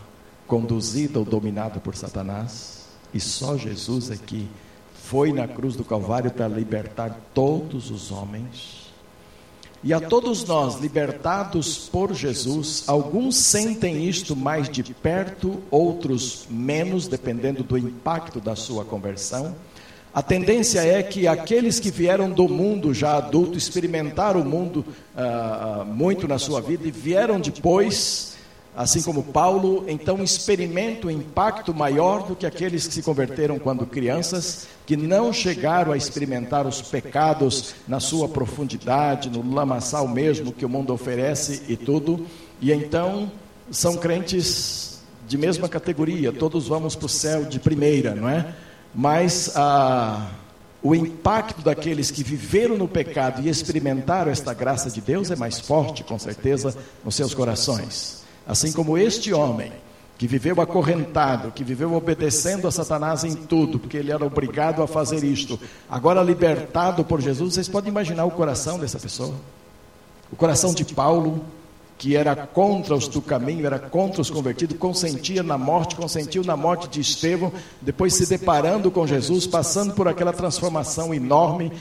conduzido 0.47 1.19
ou 1.19 1.25
dominado 1.25 1.79
por 1.79 1.95
Satanás, 1.95 2.87
e 3.13 3.19
só 3.19 3.57
Jesus 3.57 4.11
é 4.11 4.17
que 4.17 4.47
foi 4.93 5.31
na 5.31 5.47
cruz 5.47 5.75
do 5.75 5.83
Calvário 5.83 6.31
para 6.31 6.47
libertar 6.47 7.19
todos 7.33 7.91
os 7.91 8.11
homens. 8.11 8.83
E 9.83 9.93
a 9.93 9.99
todos 9.99 10.45
nós, 10.45 10.79
libertados 10.79 11.89
por 11.89 12.13
Jesus, 12.13 12.85
alguns 12.87 13.35
sentem 13.35 14.07
isto 14.07 14.33
mais 14.33 14.69
de 14.69 14.81
perto, 14.81 15.61
outros 15.69 16.47
menos, 16.49 17.05
dependendo 17.07 17.63
do 17.63 17.77
impacto 17.77 18.39
da 18.39 18.55
sua 18.55 18.85
conversão. 18.85 19.53
A 20.13 20.21
tendência 20.21 20.79
é 20.79 21.01
que 21.01 21.27
aqueles 21.27 21.79
que 21.79 21.89
vieram 21.89 22.29
do 22.29 22.47
mundo 22.47 22.93
já 22.93 23.17
adulto, 23.17 23.57
experimentaram 23.57 24.41
o 24.41 24.45
mundo 24.45 24.85
uh, 25.15 25.83
muito 25.85 26.27
na 26.27 26.37
sua 26.37 26.61
vida 26.61 26.87
e 26.87 26.91
vieram 26.91 27.39
depois 27.39 28.33
assim 28.75 29.01
como 29.01 29.23
Paulo, 29.23 29.85
então 29.87 30.23
experimenta 30.23 31.07
um 31.07 31.11
impacto 31.11 31.73
maior 31.73 32.23
do 32.23 32.35
que 32.35 32.45
aqueles 32.45 32.87
que 32.87 32.93
se 32.95 33.03
converteram 33.03 33.59
quando 33.59 33.85
crianças, 33.85 34.67
que 34.85 34.97
não 34.97 35.31
chegaram 35.31 35.91
a 35.91 35.97
experimentar 35.97 36.65
os 36.65 36.81
pecados 36.81 37.75
na 37.87 37.99
sua 37.99 38.27
profundidade, 38.27 39.29
no 39.29 39.53
lamaçal 39.53 40.07
mesmo 40.07 40.51
que 40.51 40.65
o 40.65 40.69
mundo 40.69 40.91
oferece 40.91 41.63
e 41.67 41.77
tudo, 41.77 42.25
e 42.59 42.71
então 42.71 43.31
são 43.69 43.95
crentes 43.95 44.99
de 45.27 45.37
mesma 45.37 45.69
categoria, 45.69 46.33
todos 46.33 46.67
vamos 46.67 46.95
para 46.95 47.05
o 47.05 47.09
céu 47.09 47.45
de 47.45 47.59
primeira, 47.59 48.15
não 48.15 48.27
é? 48.27 48.53
Mas 48.93 49.51
a 49.55 50.29
o 50.83 50.93
impacto 50.93 51.61
daqueles 51.61 52.11
que 52.11 52.21
viveram 52.21 52.77
no 52.77 52.89
pecado 52.89 53.41
e 53.41 53.47
experimentaram 53.47 54.29
esta 54.29 54.53
graça 54.53 54.89
de 54.89 54.99
Deus 54.99 55.31
é 55.31 55.35
mais 55.35 55.57
forte, 55.57 56.03
com 56.03 56.19
certeza, 56.19 56.75
nos 57.05 57.15
seus 57.15 57.33
corações. 57.33 58.21
Assim 58.45 58.73
como 58.73 58.97
este 58.97 59.33
homem, 59.33 59.71
que 60.17 60.27
viveu 60.27 60.59
acorrentado, 60.59 61.51
que 61.51 61.63
viveu 61.63 61.93
obedecendo 61.93 62.67
a 62.67 62.71
Satanás 62.71 63.23
em 63.23 63.33
tudo, 63.33 63.79
porque 63.79 63.95
ele 63.95 64.11
era 64.11 64.25
obrigado 64.25 64.83
a 64.83 64.87
fazer 64.87 65.23
isto, 65.23 65.57
agora 65.89 66.21
libertado 66.21 67.05
por 67.05 67.21
Jesus, 67.21 67.53
vocês 67.53 67.69
podem 67.69 67.89
imaginar 67.89 68.25
o 68.25 68.31
coração 68.31 68.77
dessa 68.77 68.99
pessoa? 68.99 69.33
O 70.29 70.35
coração 70.35 70.73
de 70.73 70.83
Paulo, 70.83 71.45
que 71.97 72.15
era 72.15 72.35
contra 72.35 72.95
os 72.95 73.07
do 73.07 73.21
caminho, 73.21 73.65
era 73.65 73.79
contra 73.79 74.21
os 74.21 74.29
convertidos, 74.29 74.77
consentia 74.77 75.43
na 75.43 75.57
morte, 75.57 75.95
consentiu 75.95 76.43
na 76.43 76.57
morte 76.57 76.87
de 76.87 77.01
Estevão, 77.01 77.51
depois 77.81 78.13
se 78.13 78.27
deparando 78.27 78.91
com 78.91 79.07
Jesus, 79.07 79.47
passando 79.47 79.93
por 79.93 80.07
aquela 80.07 80.33
transformação 80.33 81.13
enorme, 81.13 81.71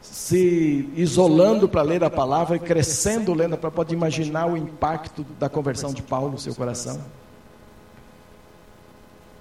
se 0.00 0.88
isolando 0.94 1.68
para 1.68 1.82
ler 1.82 2.04
a 2.04 2.10
palavra 2.10 2.56
e 2.56 2.60
crescendo 2.60 3.32
lendo 3.32 3.56
para 3.56 3.70
pode 3.70 3.94
imaginar 3.94 4.46
o 4.46 4.56
impacto 4.56 5.24
da 5.38 5.48
conversão 5.48 5.92
de 5.92 6.02
Paulo 6.02 6.32
no 6.32 6.38
seu 6.38 6.54
coração. 6.54 7.00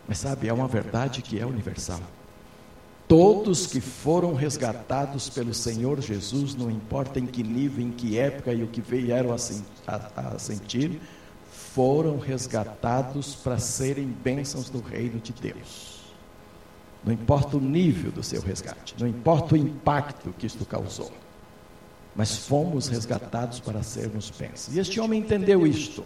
Mas 0.07 0.19
sabe, 0.19 0.47
é 0.47 0.53
uma 0.53 0.67
verdade 0.67 1.21
que 1.21 1.39
é 1.39 1.45
universal. 1.45 1.99
Todos 3.12 3.67
que 3.67 3.82
foram 3.82 4.34
resgatados 4.34 5.30
pelo 5.30 5.54
Senhor 5.54 6.00
Jesus, 6.00 6.56
não 6.56 6.71
importa 6.71 7.19
em 7.19 7.26
que 7.26 7.43
nível, 7.43 7.86
em 7.86 7.91
que 7.91 8.17
época 8.17 8.54
e 8.54 8.63
o 8.63 8.67
que 8.67 8.80
vieram 8.80 9.34
a 9.34 10.39
sentir, 10.39 10.97
foram 11.52 12.17
resgatados 12.17 13.36
para 13.36 13.58
serem 13.58 14.08
bênçãos 14.08 14.69
do 14.69 14.80
reino 14.80 15.19
de 15.19 15.34
Deus. 15.34 16.06
Não 17.04 17.12
importa 17.12 17.58
o 17.58 17.60
nível 17.60 18.13
do 18.13 18.24
seu 18.24 18.41
resgate, 18.41 18.95
não 18.97 19.06
importa 19.06 19.56
o 19.56 19.58
impacto 19.58 20.34
que 20.39 20.47
isto 20.47 20.65
causou, 20.65 21.12
mas 22.15 22.38
fomos 22.38 22.88
resgatados 22.88 23.60
para 23.60 23.84
sermos 23.84 24.30
bênçãos. 24.30 24.74
E 24.74 24.80
este 24.80 25.02
homem 25.02 25.19
entendeu 25.19 25.67
isto 25.67 26.06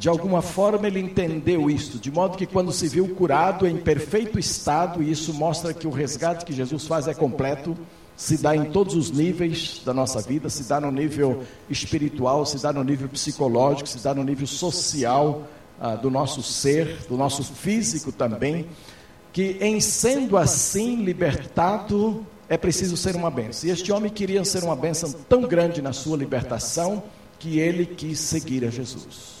de 0.00 0.08
alguma 0.08 0.40
forma 0.40 0.86
ele 0.86 0.98
entendeu 0.98 1.68
isto, 1.68 1.98
de 1.98 2.10
modo 2.10 2.38
que 2.38 2.46
quando 2.46 2.72
se 2.72 2.88
viu 2.88 3.06
curado 3.14 3.66
em 3.66 3.76
perfeito 3.76 4.38
estado, 4.38 5.02
e 5.02 5.10
isso 5.10 5.34
mostra 5.34 5.74
que 5.74 5.86
o 5.86 5.90
resgate 5.90 6.42
que 6.46 6.54
Jesus 6.54 6.86
faz 6.86 7.06
é 7.06 7.12
completo, 7.12 7.76
se 8.16 8.38
dá 8.38 8.56
em 8.56 8.70
todos 8.70 8.94
os 8.94 9.10
níveis 9.10 9.82
da 9.84 9.92
nossa 9.92 10.22
vida, 10.22 10.48
se 10.48 10.62
dá 10.62 10.80
no 10.80 10.90
nível 10.90 11.42
espiritual, 11.68 12.46
se 12.46 12.56
dá 12.56 12.72
no 12.72 12.82
nível 12.82 13.10
psicológico, 13.10 13.86
se 13.86 13.98
dá 13.98 14.14
no 14.14 14.24
nível 14.24 14.46
social 14.46 15.46
ah, 15.78 15.96
do 15.96 16.10
nosso 16.10 16.42
ser, 16.42 17.00
do 17.06 17.18
nosso 17.18 17.44
físico 17.44 18.10
também, 18.10 18.68
que 19.34 19.58
em 19.60 19.82
sendo 19.82 20.38
assim 20.38 21.04
libertado, 21.04 22.26
é 22.48 22.56
preciso 22.56 22.96
ser 22.96 23.16
uma 23.16 23.30
benção. 23.30 23.68
E 23.68 23.72
este 23.72 23.92
homem 23.92 24.10
queria 24.10 24.46
ser 24.46 24.64
uma 24.64 24.74
benção 24.74 25.12
tão 25.28 25.42
grande 25.42 25.82
na 25.82 25.92
sua 25.92 26.16
libertação 26.16 27.02
que 27.38 27.58
ele 27.58 27.84
quis 27.84 28.18
seguir 28.18 28.64
a 28.64 28.70
Jesus. 28.70 29.39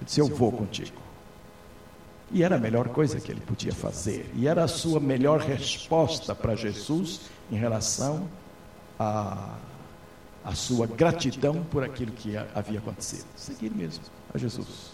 Ele 0.00 0.06
disse: 0.06 0.20
Eu 0.20 0.28
vou 0.28 0.50
contigo. 0.50 1.00
E 2.32 2.42
era 2.42 2.56
a 2.56 2.58
melhor 2.58 2.88
coisa 2.88 3.20
que 3.20 3.30
ele 3.30 3.40
podia 3.40 3.72
fazer. 3.72 4.30
E 4.34 4.46
era 4.46 4.64
a 4.64 4.68
sua 4.68 5.00
melhor 5.00 5.40
resposta 5.40 6.34
para 6.34 6.54
Jesus 6.54 7.22
em 7.50 7.56
relação 7.56 8.28
à 8.98 9.56
a, 10.44 10.50
a 10.50 10.54
sua 10.54 10.86
gratidão 10.86 11.64
por 11.70 11.82
aquilo 11.82 12.12
que 12.12 12.36
havia 12.54 12.78
acontecido. 12.78 13.26
Seguir 13.36 13.70
mesmo 13.70 14.04
a 14.32 14.38
Jesus. 14.38 14.92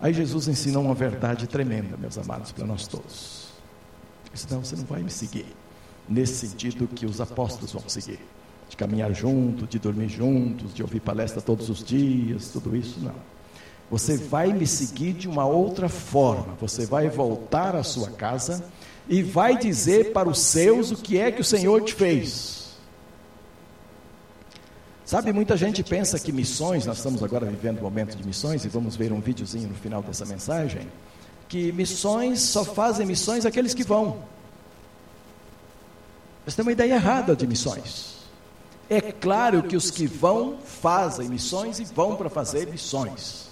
Aí 0.00 0.12
Jesus 0.12 0.48
ensinou 0.48 0.84
uma 0.84 0.94
verdade 0.94 1.46
tremenda, 1.46 1.96
meus 1.96 2.18
amados, 2.18 2.52
para 2.52 2.66
nós 2.66 2.86
todos. 2.86 3.48
Senão 4.34 4.64
você 4.64 4.76
não 4.76 4.84
vai 4.84 5.02
me 5.02 5.10
seguir. 5.10 5.46
Nesse 6.08 6.48
sentido 6.48 6.88
que 6.88 7.06
os 7.06 7.20
apóstolos 7.20 7.72
vão 7.72 7.88
seguir. 7.88 8.18
De 8.68 8.76
caminhar 8.76 9.12
junto, 9.12 9.66
de 9.66 9.78
dormir 9.78 10.08
juntos, 10.08 10.72
de 10.72 10.82
ouvir 10.82 11.00
palestra 11.00 11.42
todos 11.42 11.68
os 11.68 11.84
dias, 11.84 12.48
tudo 12.48 12.74
isso, 12.74 12.98
não. 13.00 13.14
Você 13.92 14.16
vai 14.16 14.54
me 14.54 14.66
seguir 14.66 15.12
de 15.12 15.28
uma 15.28 15.44
outra 15.44 15.86
forma. 15.86 16.54
Você 16.58 16.86
vai 16.86 17.10
voltar 17.10 17.76
à 17.76 17.82
sua 17.82 18.08
casa 18.08 18.64
e 19.06 19.22
vai 19.22 19.58
dizer 19.58 20.14
para 20.14 20.30
os 20.30 20.38
seus 20.38 20.90
o 20.90 20.96
que 20.96 21.18
é 21.18 21.30
que 21.30 21.42
o 21.42 21.44
Senhor 21.44 21.82
te 21.82 21.92
fez. 21.92 22.70
Sabe, 25.04 25.30
muita 25.30 25.58
gente 25.58 25.84
pensa 25.84 26.18
que 26.18 26.32
missões, 26.32 26.86
nós 26.86 26.96
estamos 26.96 27.22
agora 27.22 27.44
vivendo 27.44 27.80
um 27.80 27.82
momento 27.82 28.16
de 28.16 28.26
missões 28.26 28.64
e 28.64 28.68
vamos 28.68 28.96
ver 28.96 29.12
um 29.12 29.20
videozinho 29.20 29.68
no 29.68 29.74
final 29.74 30.02
dessa 30.02 30.24
mensagem, 30.24 30.88
que 31.46 31.70
missões 31.70 32.40
só 32.40 32.64
fazem 32.64 33.04
missões 33.04 33.44
aqueles 33.44 33.74
que 33.74 33.84
vão. 33.84 34.22
Mas 36.46 36.54
tem 36.54 36.62
uma 36.62 36.72
ideia 36.72 36.94
errada 36.94 37.36
de 37.36 37.46
missões. 37.46 38.22
É 38.88 39.02
claro 39.02 39.62
que 39.62 39.76
os 39.76 39.90
que 39.90 40.06
vão 40.06 40.56
fazem 40.64 41.28
missões 41.28 41.78
e 41.78 41.84
vão 41.84 42.16
para 42.16 42.30
fazer 42.30 42.66
missões. 42.68 43.51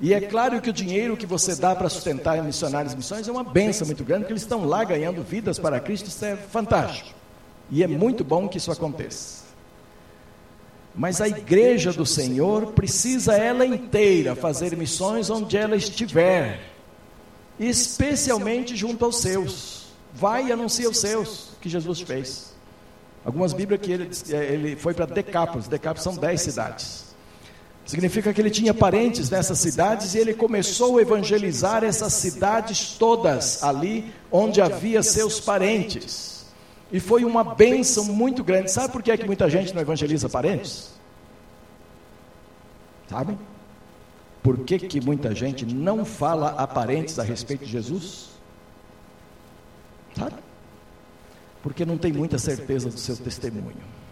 E 0.00 0.12
é 0.12 0.20
claro 0.20 0.60
que 0.60 0.70
o 0.70 0.72
dinheiro 0.72 1.16
que 1.16 1.26
você 1.26 1.54
dá 1.54 1.74
para 1.74 1.88
sustentar 1.88 2.42
missionários 2.42 2.92
e 2.92 2.96
missões 2.96 3.28
é 3.28 3.32
uma 3.32 3.44
benção 3.44 3.86
muito 3.86 4.04
grande, 4.04 4.22
porque 4.22 4.32
eles 4.32 4.42
estão 4.42 4.64
lá 4.64 4.82
ganhando 4.84 5.22
vidas 5.22 5.58
para 5.58 5.78
Cristo, 5.78 6.08
isso 6.08 6.24
é 6.24 6.36
fantástico. 6.36 7.10
E 7.70 7.82
é 7.82 7.86
muito 7.86 8.24
bom 8.24 8.48
que 8.48 8.58
isso 8.58 8.72
aconteça. 8.72 9.44
Mas 10.94 11.20
a 11.20 11.28
igreja 11.28 11.92
do 11.92 12.06
Senhor 12.06 12.72
precisa 12.72 13.34
ela 13.34 13.66
inteira 13.66 14.36
fazer 14.36 14.76
missões 14.76 15.30
onde 15.30 15.56
ela 15.56 15.74
estiver, 15.74 16.60
especialmente 17.58 18.76
junto 18.76 19.04
aos 19.04 19.20
seus. 19.20 19.86
Vai 20.12 20.46
e 20.48 20.52
anuncia 20.52 20.88
os 20.88 20.98
seus, 20.98 21.50
que 21.60 21.68
Jesus 21.68 22.00
fez. 22.00 22.54
Algumas 23.24 23.52
Bíblias 23.52 23.80
que 23.80 23.90
ele, 23.90 24.10
ele 24.28 24.76
foi 24.76 24.94
para 24.94 25.06
Decápolis, 25.06 25.66
Decápolis 25.66 26.04
são 26.04 26.14
dez 26.14 26.42
cidades. 26.42 27.13
Significa 27.86 28.32
que 28.32 28.40
ele 28.40 28.50
tinha 28.50 28.72
parentes 28.72 29.28
nessas 29.28 29.58
cidades 29.58 30.14
e 30.14 30.18
ele 30.18 30.32
começou 30.32 30.96
a 30.96 31.02
evangelizar 31.02 31.84
essas 31.84 32.14
cidades 32.14 32.96
todas 32.98 33.62
ali 33.62 34.10
onde 34.32 34.62
havia 34.62 35.02
seus 35.02 35.38
parentes. 35.38 36.46
E 36.90 36.98
foi 36.98 37.24
uma 37.24 37.44
bênção 37.44 38.04
muito 38.04 38.42
grande. 38.42 38.70
Sabe 38.70 38.92
por 38.92 39.02
que, 39.02 39.10
é 39.10 39.16
que 39.16 39.26
muita 39.26 39.50
gente 39.50 39.74
não 39.74 39.82
evangeliza 39.82 40.28
parentes? 40.30 40.92
Sabe? 43.10 43.36
Por 44.42 44.58
que, 44.60 44.78
que 44.78 45.00
muita 45.00 45.34
gente 45.34 45.66
não 45.66 46.06
fala 46.06 46.50
a 46.56 46.66
parentes 46.66 47.18
a 47.18 47.22
respeito 47.22 47.66
de 47.66 47.70
Jesus? 47.70 48.30
Sabe? 50.16 50.36
Porque 51.62 51.84
não 51.84 51.98
tem 51.98 52.12
muita 52.12 52.38
certeza 52.38 52.88
do 52.88 52.98
seu 52.98 53.16
testemunho 53.16 54.03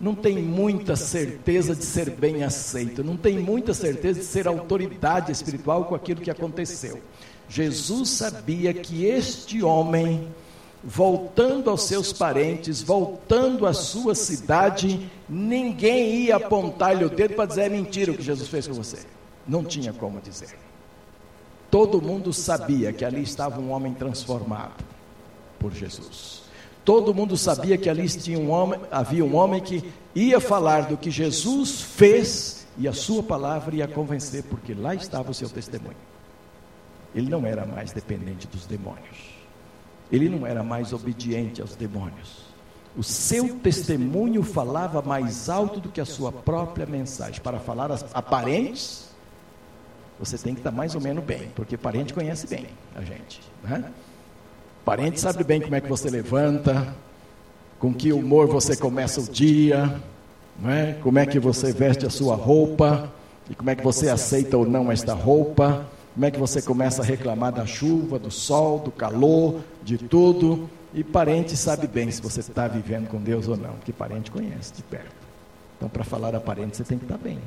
não 0.00 0.14
tem 0.14 0.38
muita 0.38 0.96
certeza 0.96 1.74
de 1.74 1.84
ser 1.84 2.10
bem 2.10 2.42
aceito, 2.42 3.04
não 3.04 3.16
tem 3.16 3.38
muita 3.38 3.72
certeza 3.72 4.20
de 4.20 4.26
ser 4.26 4.48
autoridade 4.48 5.30
espiritual 5.30 5.84
com 5.84 5.94
aquilo 5.94 6.20
que 6.20 6.30
aconteceu. 6.30 7.00
Jesus 7.48 8.10
sabia 8.10 8.74
que 8.74 9.04
este 9.04 9.62
homem, 9.62 10.28
voltando 10.82 11.70
aos 11.70 11.82
seus 11.82 12.12
parentes, 12.12 12.82
voltando 12.82 13.66
à 13.66 13.72
sua 13.72 14.14
cidade, 14.14 15.10
ninguém 15.28 16.24
ia 16.24 16.36
apontar-lhe 16.36 17.04
o 17.04 17.10
dedo 17.10 17.34
para 17.34 17.46
dizer 17.46 17.62
é 17.62 17.68
mentira 17.68 18.12
o 18.12 18.16
que 18.16 18.22
Jesus 18.22 18.48
fez 18.48 18.66
com 18.66 18.74
você. 18.74 18.98
Não 19.46 19.62
tinha 19.62 19.92
como 19.92 20.20
dizer. 20.20 20.56
Todo 21.70 22.00
mundo 22.00 22.32
sabia 22.32 22.92
que 22.92 23.04
ali 23.04 23.22
estava 23.22 23.60
um 23.60 23.70
homem 23.70 23.92
transformado 23.94 24.84
por 25.58 25.72
Jesus. 25.72 26.43
Todo 26.84 27.14
mundo 27.14 27.36
sabia 27.36 27.78
que 27.78 27.88
ali 27.88 28.06
tinha 28.08 28.38
um 28.38 28.50
homem, 28.50 28.78
havia 28.90 29.24
um 29.24 29.34
homem 29.34 29.60
que 29.60 29.82
ia 30.14 30.38
falar 30.38 30.82
do 30.82 30.96
que 30.96 31.10
Jesus 31.10 31.80
fez 31.80 32.66
e 32.76 32.86
a 32.86 32.92
sua 32.92 33.22
palavra 33.22 33.74
ia 33.76 33.88
convencer, 33.88 34.42
porque 34.44 34.74
lá 34.74 34.94
estava 34.94 35.30
o 35.30 35.34
seu 35.34 35.48
testemunho. 35.48 35.96
Ele 37.14 37.30
não 37.30 37.46
era 37.46 37.64
mais 37.64 37.92
dependente 37.92 38.46
dos 38.46 38.66
demônios. 38.66 39.34
Ele 40.12 40.28
não 40.28 40.46
era 40.46 40.62
mais 40.62 40.92
obediente 40.92 41.62
aos 41.62 41.74
demônios. 41.74 42.44
O 42.96 43.02
seu 43.02 43.56
testemunho 43.56 44.42
falava 44.42 45.00
mais 45.00 45.48
alto 45.48 45.80
do 45.80 45.88
que 45.88 46.00
a 46.00 46.04
sua 46.04 46.30
própria 46.30 46.86
mensagem. 46.86 47.40
Para 47.40 47.58
falar 47.58 47.90
a 48.12 48.22
parentes, 48.22 49.08
você 50.18 50.36
tem 50.36 50.54
que 50.54 50.60
estar 50.60 50.70
mais 50.70 50.94
ou 50.94 51.00
menos 51.00 51.24
bem, 51.24 51.50
porque 51.54 51.76
parente 51.76 52.12
conhece 52.12 52.46
bem 52.46 52.66
a 52.94 53.00
gente. 53.00 53.40
Né? 53.62 53.90
Parente 54.84 55.18
sabe 55.18 55.42
bem 55.42 55.62
como 55.62 55.74
é 55.74 55.80
que 55.80 55.88
você 55.88 56.10
levanta, 56.10 56.94
com 57.78 57.92
que 57.92 58.12
humor 58.12 58.46
você 58.46 58.76
começa 58.76 59.20
o 59.20 59.24
dia, 59.24 59.98
não 60.60 60.70
é? 60.70 60.92
como 61.02 61.18
é 61.18 61.24
que 61.24 61.38
você 61.38 61.72
veste 61.72 62.04
a 62.04 62.10
sua 62.10 62.36
roupa, 62.36 63.10
e 63.48 63.54
como 63.54 63.70
é 63.70 63.74
que 63.74 63.82
você 63.82 64.10
aceita 64.10 64.58
ou 64.58 64.66
não 64.66 64.92
esta 64.92 65.14
roupa, 65.14 65.86
como 66.12 66.26
é 66.26 66.30
que 66.30 66.38
você 66.38 66.60
começa 66.60 67.00
a 67.00 67.04
reclamar 67.04 67.52
da 67.52 67.64
chuva, 67.64 68.18
do 68.18 68.30
sol, 68.30 68.78
do 68.78 68.90
calor, 68.90 69.60
de 69.82 69.96
tudo. 69.96 70.68
E 70.92 71.02
parente 71.02 71.56
sabe 71.56 71.86
bem 71.86 72.10
se 72.10 72.22
você 72.22 72.40
está 72.40 72.68
vivendo 72.68 73.08
com 73.08 73.20
Deus 73.20 73.48
ou 73.48 73.56
não, 73.56 73.72
porque 73.72 73.92
parente 73.92 74.30
conhece 74.30 74.72
de 74.74 74.82
perto. 74.82 75.24
Então, 75.76 75.88
para 75.88 76.04
falar 76.04 76.34
a 76.34 76.40
parente, 76.40 76.76
você 76.76 76.84
tem 76.84 76.98
que 76.98 77.04
estar 77.04 77.18
bem. 77.18 77.38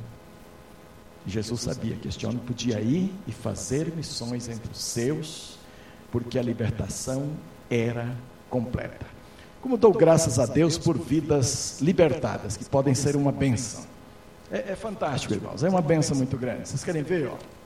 Jesus 1.25 1.61
sabia 1.61 1.95
que 1.95 2.07
este 2.07 2.25
homem 2.25 2.39
podia 2.39 2.81
ir 2.81 3.13
e 3.25 3.31
fazer 3.31 3.93
missões 3.95 4.49
entre 4.49 4.71
os 4.71 4.81
seus 4.81 5.56
porque 6.11 6.37
a 6.37 6.41
libertação 6.41 7.31
era 7.69 8.15
completa. 8.49 9.05
Como 9.61 9.77
dou 9.77 9.91
graças 9.91 10.39
a 10.39 10.45
Deus 10.45 10.77
por 10.77 10.97
vidas 10.97 11.79
libertadas, 11.81 12.55
que 12.55 12.65
podem 12.65 12.93
ser 12.93 13.15
uma 13.15 13.31
benção. 13.31 13.85
É, 14.51 14.71
é 14.71 14.75
fantástico, 14.75 15.33
irmãos, 15.33 15.63
é 15.63 15.69
uma 15.69 15.81
benção 15.81 16.15
muito 16.15 16.37
grande. 16.37 16.69
Vocês 16.69 16.83
querem 16.83 17.03
ver? 17.03 17.27
Ó? 17.27 17.57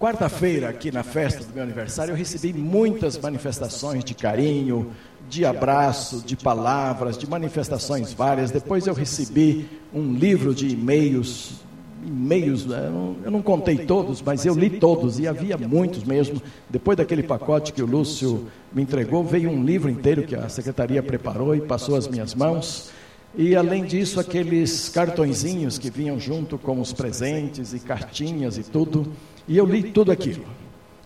quarta-feira, 0.00 0.70
aqui 0.70 0.90
na 0.90 1.02
festa 1.02 1.44
do 1.44 1.52
meu 1.52 1.62
aniversário, 1.62 2.12
eu 2.12 2.16
recebi 2.16 2.54
muitas 2.54 3.18
manifestações 3.18 4.02
de 4.02 4.14
carinho, 4.14 4.92
de 5.28 5.44
abraço, 5.44 6.22
de 6.22 6.38
palavras, 6.38 7.18
de 7.18 7.28
manifestações 7.28 8.10
várias. 8.10 8.50
Depois 8.50 8.86
eu 8.86 8.94
recebi 8.94 9.68
um 9.92 10.14
livro 10.14 10.54
de 10.54 10.68
e-mails, 10.68 11.60
e-mails, 12.06 12.66
né? 12.66 12.86
eu 12.86 12.90
não, 12.90 13.16
eu 13.24 13.30
não 13.30 13.42
contei 13.42 13.78
todos, 13.78 14.22
mas 14.22 14.44
eu 14.44 14.54
li 14.54 14.70
todos 14.70 15.18
e 15.18 15.26
havia 15.26 15.56
muitos 15.56 16.04
mesmo. 16.04 16.40
Depois 16.68 16.96
daquele 16.96 17.22
pacote 17.22 17.72
que 17.72 17.82
o 17.82 17.86
Lúcio 17.86 18.48
me 18.72 18.82
entregou, 18.82 19.22
veio 19.24 19.50
um 19.50 19.62
livro 19.62 19.90
inteiro 19.90 20.22
que 20.22 20.34
a 20.34 20.48
secretaria 20.48 21.02
preparou 21.02 21.54
e 21.54 21.60
passou 21.60 21.96
às 21.96 22.08
minhas 22.08 22.34
mãos. 22.34 22.90
E 23.36 23.54
além 23.54 23.84
disso, 23.84 24.18
aqueles 24.18 24.88
cartõezinhos 24.88 25.78
que 25.78 25.90
vinham 25.90 26.18
junto 26.18 26.58
com 26.58 26.80
os 26.80 26.92
presentes 26.92 27.72
e 27.72 27.78
cartinhas 27.78 28.58
e 28.58 28.62
tudo. 28.62 29.12
E 29.46 29.56
eu 29.56 29.64
li 29.64 29.84
tudo 29.84 30.10
aquilo. 30.10 30.44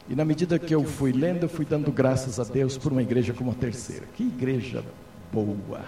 E 0.08 0.14
na 0.14 0.24
medida 0.24 0.58
que 0.58 0.74
eu 0.74 0.84
fui 0.84 1.12
lendo, 1.12 1.44
eu 1.44 1.48
fui 1.48 1.64
dando 1.64 1.90
graças 1.90 2.38
a 2.38 2.44
Deus 2.44 2.76
por 2.76 2.92
uma 2.92 3.02
igreja 3.02 3.32
como 3.32 3.50
a 3.50 3.54
terceira. 3.54 4.04
Que 4.14 4.22
igreja 4.22 4.82
boa, 5.32 5.80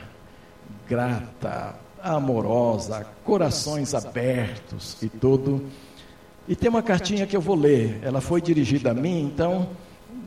grata, 0.89 1.75
amorosa, 2.15 3.07
corações 3.25 3.95
abertos 3.95 4.97
e 5.03 5.09
tudo. 5.09 5.65
E 6.49 6.55
tem 6.55 6.71
uma 6.71 6.83
cartinha 6.83 7.27
que 7.27 7.37
eu 7.37 7.41
vou 7.41 7.57
ler. 7.57 7.99
Ela 8.03 8.21
foi 8.21 8.41
dirigida 8.41 8.93
a 8.93 8.95
mim, 8.95 9.23
então 9.23 9.69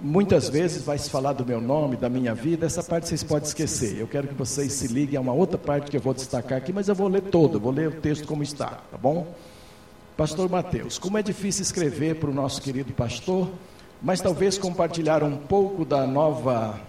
muitas 0.02 0.50
vezes 0.50 0.84
vai 0.84 0.98
se 0.98 1.10
falar 1.10 1.34
do 1.34 1.46
meu 1.46 1.60
nome, 1.60 1.98
da 1.98 2.10
minha 2.10 2.34
vida, 2.34 2.66
essa 2.66 2.84
parte 2.84 3.08
vocês 3.08 3.24
podem 3.24 3.48
esquecer. 3.48 3.98
Eu 3.98 4.08
quero 4.08 4.28
que 4.28 4.34
vocês 4.34 4.74
se 4.74 4.88
liguem 4.88 5.18
a 5.18 5.22
uma 5.22 5.34
outra 5.34 5.58
parte 5.58 5.92
que 5.92 5.98
eu 5.98 6.02
vou 6.02 6.14
destacar 6.14 6.58
aqui, 6.58 6.72
mas 6.72 6.88
eu 6.88 6.96
vou 6.96 7.08
ler 7.08 7.22
todo, 7.22 7.60
vou 7.60 7.72
ler 7.72 7.90
o 7.90 8.02
texto 8.02 8.28
como 8.28 8.44
está, 8.44 8.82
tá 8.92 8.98
bom? 8.98 9.34
Pastor 10.16 10.50
Mateus, 10.50 10.98
como 10.98 11.18
é 11.18 11.24
difícil 11.24 11.62
escrever 11.64 12.16
para 12.16 12.30
o 12.30 12.34
nosso 12.34 12.62
querido 12.62 12.92
pastor, 12.94 13.50
mas 14.02 14.22
talvez 14.22 14.58
compartilhar 14.58 15.24
um 15.24 15.38
pouco 15.38 15.86
da 15.86 16.06
nova 16.06 16.80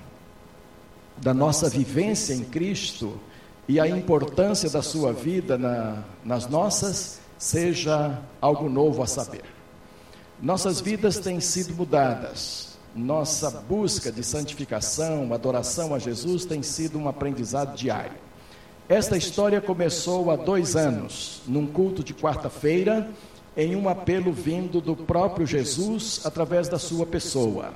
da 1.16 1.34
nossa 1.34 1.68
vivência 1.68 2.32
em 2.32 2.42
Cristo 2.42 3.20
e 3.70 3.78
a 3.78 3.86
importância 3.86 4.68
da 4.68 4.82
sua 4.82 5.12
vida 5.12 5.56
na, 5.56 6.02
nas 6.24 6.48
nossas 6.48 7.20
seja 7.38 8.18
algo 8.40 8.68
novo 8.68 9.00
a 9.00 9.06
saber. 9.06 9.44
Nossas 10.42 10.80
vidas 10.80 11.20
têm 11.20 11.38
sido 11.38 11.72
mudadas. 11.76 12.76
Nossa 12.96 13.48
busca 13.48 14.10
de 14.10 14.24
santificação, 14.24 15.32
adoração 15.32 15.94
a 15.94 16.00
Jesus 16.00 16.44
tem 16.44 16.64
sido 16.64 16.98
um 16.98 17.08
aprendizado 17.08 17.76
diário. 17.76 18.18
Esta 18.88 19.16
história 19.16 19.60
começou 19.60 20.32
há 20.32 20.34
dois 20.34 20.74
anos, 20.74 21.40
num 21.46 21.64
culto 21.64 22.02
de 22.02 22.12
quarta-feira, 22.12 23.08
em 23.56 23.76
um 23.76 23.88
apelo 23.88 24.32
vindo 24.32 24.80
do 24.80 24.96
próprio 24.96 25.46
Jesus 25.46 26.22
através 26.24 26.68
da 26.68 26.76
sua 26.76 27.06
pessoa. 27.06 27.72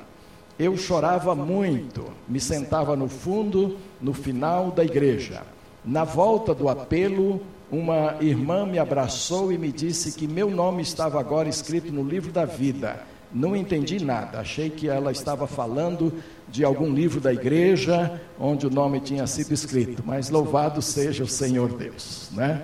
Eu 0.59 0.77
chorava 0.77 1.37
muito, 1.37 2.05
me 2.29 2.41
sentava 2.41 2.97
no 2.97 3.09
fundo, 3.09 3.79
no 4.01 4.13
final 4.13 4.73
da 4.73 4.85
igreja. 4.85 5.54
Na 5.85 6.05
volta 6.05 6.55
do 6.55 6.69
apelo, 6.69 7.41
uma 7.71 8.17
irmã 8.21 8.65
me 8.65 8.79
abraçou 8.79 9.53
e 9.53 9.59
me 9.59 9.71
disse 9.71 10.13
que 10.13 10.27
meu 10.27 10.51
nome 10.51 10.83
estava 10.83 11.21
agora 11.21 11.49
escrito 11.49 11.93
no 11.93 12.03
livro 12.03 12.33
da 12.33 12.45
vida. 12.45 13.03
Não 13.33 13.57
entendi 13.57 14.03
nada, 14.03 14.39
achei 14.39 14.71
que 14.71 14.89
ela 14.89 15.11
estava 15.11 15.47
falando 15.47 16.13
de 16.49 16.65
algum 16.65 16.95
livro 16.95 17.21
da 17.21 17.33
igreja 17.33 18.21
onde 18.39 18.67
o 18.67 18.71
nome 18.71 19.01
tinha 19.01 19.27
sido 19.27 19.53
escrito, 19.53 20.05
mas 20.07 20.31
louvado 20.31 20.81
seja 20.81 21.25
o 21.25 21.29
Senhor 21.29 21.77
Deus, 21.77 22.29
né? 22.33 22.63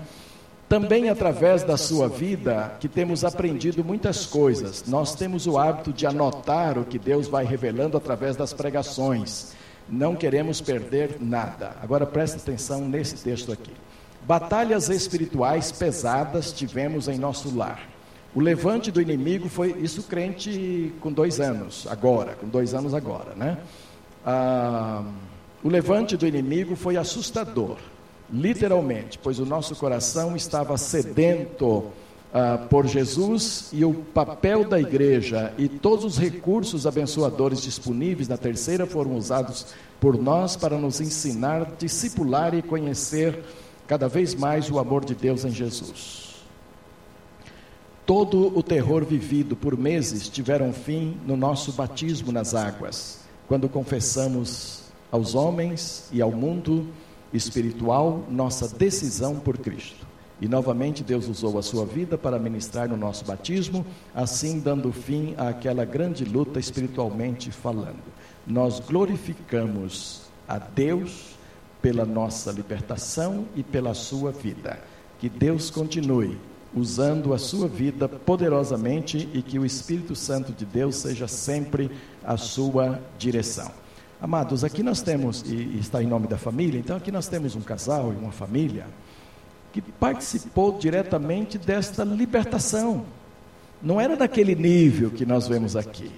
Também 0.69 1.09
através 1.09 1.65
da 1.65 1.77
sua 1.77 2.09
vida 2.09 2.77
que 2.79 2.89
temos 2.89 3.25
aprendido 3.25 3.83
muitas 3.83 4.25
coisas. 4.25 4.85
Nós 4.87 5.17
temos 5.17 5.49
o 5.49 5.59
hábito 5.59 5.93
de 5.93 6.07
anotar 6.07 6.79
o 6.79 6.85
que 6.85 6.97
Deus 6.97 7.27
vai 7.27 7.45
revelando 7.45 7.97
através 7.97 8.37
das 8.37 8.53
pregações. 8.53 9.53
Não 9.91 10.15
queremos 10.15 10.61
perder 10.61 11.17
nada. 11.21 11.75
Agora 11.83 12.07
preste 12.07 12.37
atenção 12.37 12.89
nesse 12.89 13.17
texto 13.17 13.51
aqui. 13.51 13.73
Batalhas 14.27 14.89
espirituais 14.89 15.73
pesadas 15.73 16.53
tivemos 16.53 17.09
em 17.09 17.19
nosso 17.19 17.57
lar. 17.57 17.81
O 18.35 18.41
levante 18.41 18.93
do 18.93 19.03
inimigo 19.03 19.49
foi, 19.49 19.77
isso 19.81 20.05
crente 20.05 20.93
com 21.01 21.11
dois 21.11 21.41
anos, 21.41 21.87
agora, 21.91 22.35
com 22.35 22.47
dois 22.47 22.75
anos 22.75 22.95
agora, 22.95 23.35
né? 23.35 23.59
Ah, 24.25 25.03
o 25.65 25.69
levante 25.69 26.17
do 26.17 26.27
inimigo 26.27 26.77
foi 26.77 26.97
assustador, 26.97 27.79
literalmente, 28.33 29.19
pois 29.19 29.41
o 29.41 29.45
nosso 29.45 29.75
coração 29.75 30.37
estava 30.37 30.77
sedento 30.77 31.91
ah, 32.33 32.59
por 32.71 32.87
Jesus 32.87 33.71
e 33.73 33.85
o 33.85 33.93
papel 33.93 34.65
da 34.65 34.81
igreja 34.81 35.53
e 35.59 35.69
todos 35.69 36.05
os 36.05 36.17
recursos 36.17 36.87
abençoadores 36.87 37.61
disponíveis 37.61 38.29
na 38.29 38.37
terceira 38.37 38.87
foram 38.87 39.17
usados 39.17 39.67
por 40.01 40.17
nós 40.17 40.55
para 40.55 40.79
nos 40.79 41.01
ensinar, 41.01 41.73
discipular 41.77 42.55
e 42.55 42.63
conhecer 42.63 43.43
cada 43.87 44.09
vez 44.09 44.35
mais 44.35 44.71
o 44.71 44.79
amor 44.79 45.05
de 45.05 45.15
Deus 45.15 45.45
em 45.45 45.51
Jesus. 45.51 46.31
Todo 48.07 48.57
o 48.57 48.63
terror 48.63 49.05
vivido 49.05 49.57
por 49.57 49.77
meses 49.77 50.29
tiveram 50.29 50.73
fim 50.73 51.17
no 51.27 51.37
nosso 51.37 51.73
batismo 51.73 52.31
nas 52.31 52.55
águas, 52.55 53.21
quando 53.49 53.69
confessamos 53.69 54.85
aos 55.11 55.35
homens 55.35 56.09
e 56.13 56.23
ao 56.23 56.31
mundo 56.31 56.87
espiritual 57.33 58.25
nossa 58.29 58.69
decisão 58.69 59.37
por 59.37 59.59
Cristo. 59.59 60.10
E 60.41 60.49
novamente 60.49 61.05
Deus 61.05 61.29
usou 61.29 61.59
a 61.59 61.63
sua 61.63 61.85
vida 61.85 62.17
para 62.17 62.39
ministrar 62.39 62.89
no 62.89 62.97
nosso 62.97 63.25
batismo, 63.25 63.85
assim 64.15 64.59
dando 64.59 64.91
fim 64.91 65.35
àquela 65.37 65.85
grande 65.85 66.25
luta 66.25 66.59
espiritualmente 66.59 67.51
falando. 67.51 68.03
Nós 68.47 68.81
glorificamos 68.81 70.23
a 70.49 70.59
Deus 70.59 71.37
pela 71.83 72.07
nossa 72.07 72.51
libertação 72.51 73.45
e 73.55 73.63
pela 73.63 73.93
sua 73.93 74.33
vida. 74.33 74.79
Que 75.19 75.29
Deus 75.29 75.71
continue 75.71 76.39
usando 76.75 77.35
a 77.35 77.39
sua 77.39 77.69
vida 77.69 78.09
poderosamente 78.09 79.29
e 79.35 79.43
que 79.43 79.59
o 79.59 79.67
Espírito 79.67 80.15
Santo 80.15 80.53
de 80.53 80.65
Deus 80.65 80.97
seja 80.97 81.29
sempre 81.29 81.91
a 82.25 82.37
sua 82.37 83.01
direção. 83.19 83.71
Amados, 84.21 84.65
aqui 84.65 84.83
nós 84.83 85.03
temos, 85.03 85.43
e 85.47 85.79
está 85.79 86.03
em 86.03 86.07
nome 86.07 86.27
da 86.27 86.37
família, 86.37 86.79
então 86.79 86.97
aqui 86.97 87.11
nós 87.11 87.27
temos 87.27 87.57
um 87.57 87.61
casal 87.61 88.13
e 88.13 88.17
uma 88.17 88.31
família 88.31 88.87
que 89.73 89.81
participou 89.81 90.79
diretamente 90.79 91.59
desta 91.59 92.05
libertação. 92.05 93.05
Não 93.83 94.01
era 94.01 94.17
daquele 94.17 94.55
nível 94.55 95.11
que 95.11 95.25
nós 95.25 95.49
vemos 95.49 95.77
aqui, 95.77 96.11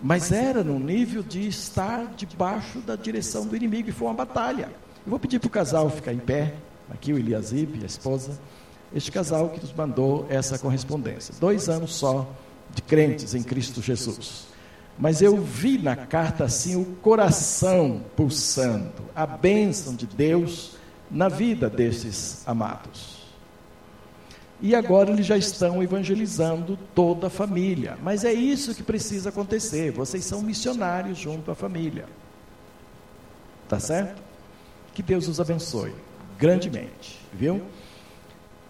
mas 0.00 0.32
era 0.32 0.62
no 0.62 0.78
nível 0.78 1.22
de 1.22 1.46
estar 1.46 2.06
debaixo 2.16 2.78
da 2.80 2.96
direção 2.96 3.46
do 3.46 3.56
inimigo, 3.56 3.90
e 3.90 3.92
foi 3.92 4.08
uma 4.08 4.14
batalha. 4.14 4.70
Eu 5.04 5.10
vou 5.10 5.18
pedir 5.18 5.38
para 5.38 5.48
o 5.48 5.50
casal 5.50 5.90
ficar 5.90 6.12
em 6.12 6.18
pé, 6.18 6.54
aqui 6.90 7.12
o 7.12 7.18
Eliasib, 7.18 7.82
a 7.82 7.86
esposa 7.86 8.38
este 8.94 9.12
casal 9.12 9.50
que 9.50 9.60
nos 9.60 9.72
mandou 9.72 10.26
essa 10.28 10.58
correspondência. 10.58 11.34
Dois 11.38 11.68
anos 11.68 11.94
só 11.94 12.30
de 12.74 12.82
crentes 12.82 13.34
em 13.34 13.42
Cristo 13.42 13.82
Jesus. 13.82 14.46
Mas 14.98 15.22
eu 15.22 15.36
vi 15.36 15.78
na 15.78 15.94
carta 15.94 16.44
assim 16.44 16.74
o 16.74 16.84
coração 16.84 18.02
pulsando, 18.16 18.92
a 19.14 19.26
bênção 19.26 19.94
de 19.94 20.06
Deus 20.06 20.76
na 21.10 21.28
vida 21.28 21.68
desses 21.68 22.46
amados. 22.46 23.18
E 24.60 24.74
agora 24.74 25.10
eles 25.10 25.26
já 25.26 25.36
estão 25.36 25.82
evangelizando 25.82 26.78
toda 26.94 27.28
a 27.28 27.30
família. 27.30 27.96
Mas 28.02 28.24
é 28.24 28.32
isso 28.32 28.74
que 28.74 28.82
precisa 28.82 29.28
acontecer. 29.28 29.92
Vocês 29.92 30.24
são 30.24 30.42
missionários 30.42 31.16
junto 31.18 31.50
à 31.50 31.54
família. 31.54 32.06
Tá 33.68 33.78
certo? 33.78 34.20
Que 34.92 35.02
Deus 35.02 35.28
os 35.28 35.40
abençoe 35.40 35.92
grandemente, 36.38 37.20
viu? 37.32 37.62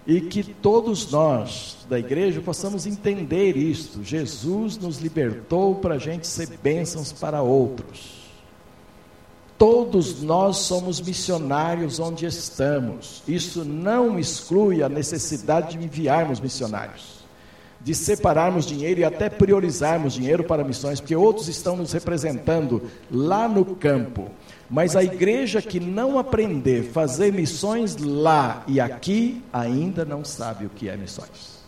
e 0.08 0.22
que 0.22 0.42
todos 0.42 1.10
nós 1.10 1.76
da 1.86 1.98
igreja 1.98 2.40
possamos 2.40 2.86
entender 2.86 3.58
isto. 3.58 4.02
Jesus 4.02 4.78
nos 4.78 4.96
libertou 4.96 5.74
para 5.74 5.96
a 5.96 5.98
gente 5.98 6.26
ser 6.26 6.48
bênçãos 6.62 7.12
para 7.12 7.42
outros. 7.42 8.17
Todos 9.58 10.22
nós 10.22 10.58
somos 10.58 11.00
missionários 11.00 11.98
onde 11.98 12.24
estamos. 12.24 13.24
Isso 13.26 13.64
não 13.64 14.16
exclui 14.16 14.84
a 14.84 14.88
necessidade 14.88 15.76
de 15.76 15.84
enviarmos 15.84 16.38
missionários, 16.38 17.24
de 17.80 17.92
separarmos 17.92 18.64
dinheiro 18.64 19.00
e 19.00 19.04
até 19.04 19.28
priorizarmos 19.28 20.14
dinheiro 20.14 20.44
para 20.44 20.62
missões, 20.62 21.00
porque 21.00 21.16
outros 21.16 21.48
estão 21.48 21.76
nos 21.76 21.92
representando 21.92 22.82
lá 23.10 23.48
no 23.48 23.64
campo. 23.64 24.30
Mas 24.70 24.94
a 24.94 25.02
igreja 25.02 25.60
que 25.60 25.80
não 25.80 26.20
aprender 26.20 26.88
a 26.88 26.92
fazer 26.92 27.32
missões 27.32 27.96
lá 27.96 28.62
e 28.68 28.80
aqui, 28.80 29.42
ainda 29.52 30.04
não 30.04 30.24
sabe 30.24 30.66
o 30.66 30.70
que 30.70 30.88
é 30.88 30.96
missões. 30.96 31.58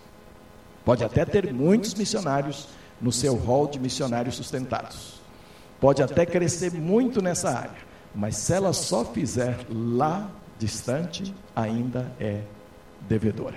Pode 0.84 1.02
até 1.02 1.24
ter 1.24 1.52
muitos 1.52 1.94
missionários 1.94 2.68
no 3.00 3.10
seu 3.10 3.34
rol 3.34 3.66
de 3.66 3.80
missionários 3.80 4.36
sustentados. 4.36 5.19
Pode 5.80 6.02
até 6.02 6.26
crescer 6.26 6.72
muito 6.72 7.22
nessa 7.22 7.50
área, 7.50 7.78
mas 8.14 8.36
se 8.36 8.52
ela 8.52 8.72
só 8.72 9.04
fizer 9.04 9.58
lá 9.70 10.30
distante, 10.58 11.34
ainda 11.56 12.12
é 12.20 12.42
devedora. 13.08 13.56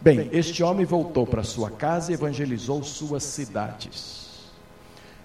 Bem, 0.00 0.30
este 0.32 0.62
homem 0.62 0.86
voltou 0.86 1.26
para 1.26 1.42
sua 1.42 1.70
casa 1.70 2.10
e 2.10 2.14
evangelizou 2.14 2.82
suas 2.82 3.24
cidades. 3.24 4.50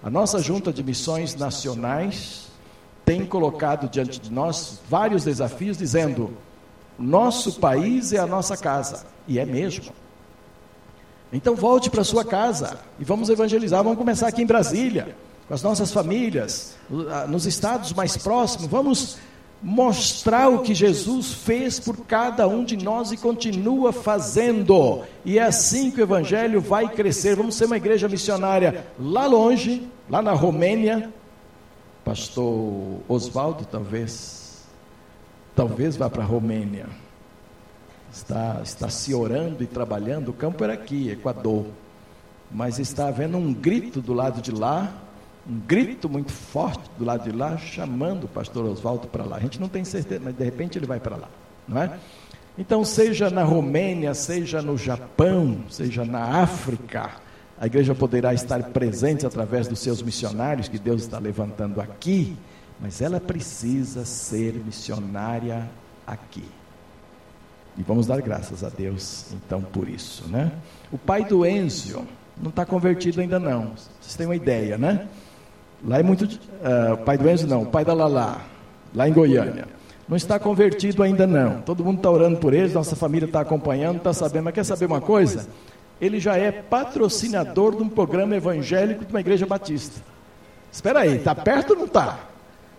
A 0.02 0.10
nossa 0.10 0.38
junta 0.40 0.72
de 0.72 0.82
missões 0.82 1.34
nacionais 1.34 2.48
tem 3.04 3.24
colocado 3.24 3.88
diante 3.88 4.20
de 4.20 4.30
nós 4.30 4.80
vários 4.90 5.24
desafios, 5.24 5.78
dizendo: 5.78 6.36
nosso 6.98 7.54
país 7.60 8.12
é 8.12 8.18
a 8.18 8.26
nossa 8.26 8.56
casa. 8.56 9.06
E 9.28 9.38
é 9.38 9.46
mesmo. 9.46 9.92
Então 11.32 11.54
volte 11.54 11.90
para 11.90 12.04
sua 12.04 12.24
casa 12.24 12.78
e 12.98 13.04
vamos 13.04 13.28
evangelizar. 13.28 13.82
Vamos 13.82 13.98
começar 13.98 14.28
aqui 14.28 14.42
em 14.42 14.46
Brasília, 14.46 15.16
com 15.48 15.54
as 15.54 15.62
nossas 15.62 15.92
famílias, 15.92 16.76
nos 17.28 17.46
estados 17.46 17.92
mais 17.92 18.16
próximos. 18.16 18.66
Vamos 18.66 19.18
mostrar 19.62 20.48
o 20.48 20.60
que 20.60 20.74
Jesus 20.74 21.32
fez 21.32 21.80
por 21.80 21.96
cada 22.04 22.46
um 22.46 22.64
de 22.64 22.76
nós 22.76 23.12
e 23.12 23.16
continua 23.16 23.92
fazendo. 23.92 25.02
E 25.24 25.38
é 25.38 25.42
assim 25.42 25.90
que 25.90 26.00
o 26.00 26.04
evangelho 26.04 26.60
vai 26.60 26.88
crescer. 26.88 27.36
Vamos 27.36 27.54
ser 27.54 27.66
uma 27.66 27.76
igreja 27.76 28.08
missionária 28.08 28.86
lá 28.98 29.26
longe, 29.26 29.88
lá 30.10 30.20
na 30.20 30.32
Romênia. 30.32 31.10
Pastor 32.04 33.00
Oswaldo, 33.08 33.64
talvez, 33.64 34.62
talvez 35.54 35.96
vá 35.96 36.08
para 36.08 36.22
a 36.22 36.26
Romênia 36.26 36.86
está, 38.16 38.60
está 38.62 38.88
se 38.88 39.14
orando 39.14 39.62
e 39.62 39.66
trabalhando. 39.66 40.30
O 40.30 40.32
campo 40.32 40.64
era 40.64 40.72
aqui, 40.72 41.10
Equador. 41.10 41.66
Mas 42.50 42.78
está 42.78 43.08
havendo 43.08 43.36
um 43.36 43.52
grito 43.52 44.00
do 44.00 44.12
lado 44.12 44.40
de 44.40 44.52
lá, 44.52 44.92
um 45.48 45.58
grito 45.60 46.08
muito 46.08 46.32
forte 46.32 46.90
do 46.98 47.04
lado 47.04 47.30
de 47.30 47.36
lá, 47.36 47.56
chamando 47.56 48.24
o 48.24 48.28
pastor 48.28 48.64
Oswaldo 48.64 49.06
para 49.06 49.24
lá. 49.24 49.36
A 49.36 49.40
gente 49.40 49.60
não 49.60 49.68
tem 49.68 49.84
certeza, 49.84 50.20
mas 50.24 50.34
de 50.34 50.44
repente 50.44 50.78
ele 50.78 50.86
vai 50.86 50.98
para 50.98 51.16
lá, 51.16 51.28
não 51.68 51.80
é? 51.80 51.98
Então, 52.58 52.84
seja 52.84 53.28
na 53.28 53.44
Romênia, 53.44 54.14
seja 54.14 54.62
no 54.62 54.78
Japão, 54.78 55.58
seja 55.68 56.04
na 56.04 56.40
África, 56.42 57.10
a 57.60 57.66
igreja 57.66 57.94
poderá 57.94 58.34
estar 58.34 58.62
presente 58.70 59.26
através 59.26 59.68
dos 59.68 59.78
seus 59.78 60.02
missionários 60.02 60.68
que 60.68 60.78
Deus 60.78 61.02
está 61.02 61.18
levantando 61.18 61.80
aqui, 61.80 62.36
mas 62.80 63.00
ela 63.00 63.20
precisa 63.20 64.04
ser 64.04 64.54
missionária 64.54 65.68
aqui. 66.06 66.44
E 67.76 67.82
vamos 67.82 68.06
dar 68.06 68.22
graças 68.22 68.64
a 68.64 68.70
Deus, 68.70 69.26
então, 69.34 69.60
por 69.60 69.86
isso, 69.86 70.26
né? 70.28 70.50
O 70.90 70.96
pai 70.96 71.24
do 71.24 71.44
Enzio 71.44 72.06
não 72.40 72.48
está 72.48 72.64
convertido 72.64 73.20
ainda 73.20 73.38
não. 73.38 73.72
Vocês 74.00 74.16
têm 74.16 74.26
uma 74.26 74.36
ideia, 74.36 74.78
né? 74.78 75.06
Lá 75.84 75.98
é 75.98 76.02
muito... 76.02 76.24
Uh, 76.24 76.96
pai 77.04 77.18
do 77.18 77.28
Enzio 77.28 77.48
não, 77.48 77.64
pai 77.64 77.84
da 77.84 77.94
Lala, 77.94 78.40
lá 78.94 79.08
em 79.08 79.12
Goiânia. 79.12 79.66
Não 80.08 80.16
está 80.16 80.38
convertido 80.38 81.02
ainda 81.02 81.26
não. 81.26 81.60
Todo 81.62 81.84
mundo 81.84 81.98
está 81.98 82.10
orando 82.10 82.38
por 82.38 82.54
ele, 82.54 82.72
nossa 82.72 82.94
família 82.94 83.26
está 83.26 83.40
acompanhando, 83.40 83.98
está 83.98 84.12
sabendo. 84.12 84.44
Mas 84.44 84.54
quer 84.54 84.64
saber 84.64 84.86
uma 84.86 85.00
coisa? 85.00 85.46
Ele 86.00 86.20
já 86.20 86.36
é 86.36 86.52
patrocinador 86.52 87.76
de 87.76 87.82
um 87.82 87.88
programa 87.88 88.36
evangélico 88.36 89.04
de 89.04 89.12
uma 89.12 89.20
igreja 89.20 89.46
batista. 89.46 90.00
Espera 90.70 91.00
aí, 91.00 91.16
está 91.16 91.34
perto 91.34 91.70
ou 91.70 91.76
não 91.76 91.86
está? 91.86 92.18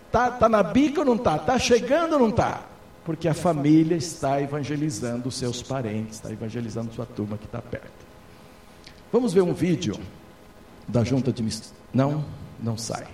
Está 0.06 0.30
tá 0.30 0.48
na 0.48 0.62
bica 0.62 1.00
ou 1.00 1.06
não 1.06 1.16
está? 1.16 1.36
Está 1.36 1.58
chegando 1.58 2.14
ou 2.14 2.18
não 2.18 2.28
está? 2.30 2.62
porque 3.08 3.26
a 3.26 3.32
família 3.32 3.96
está 3.96 4.38
evangelizando 4.38 5.30
seus 5.30 5.62
parentes, 5.62 6.16
está 6.16 6.30
evangelizando 6.30 6.92
sua 6.92 7.06
turma 7.06 7.38
que 7.38 7.46
está 7.46 7.62
perto. 7.62 8.06
Vamos 9.10 9.32
ver 9.32 9.40
um 9.40 9.54
vídeo 9.54 9.98
da 10.86 11.02
junta 11.02 11.32
de. 11.32 11.42
Não, 11.90 12.22
não 12.62 12.76
sai. 12.76 13.06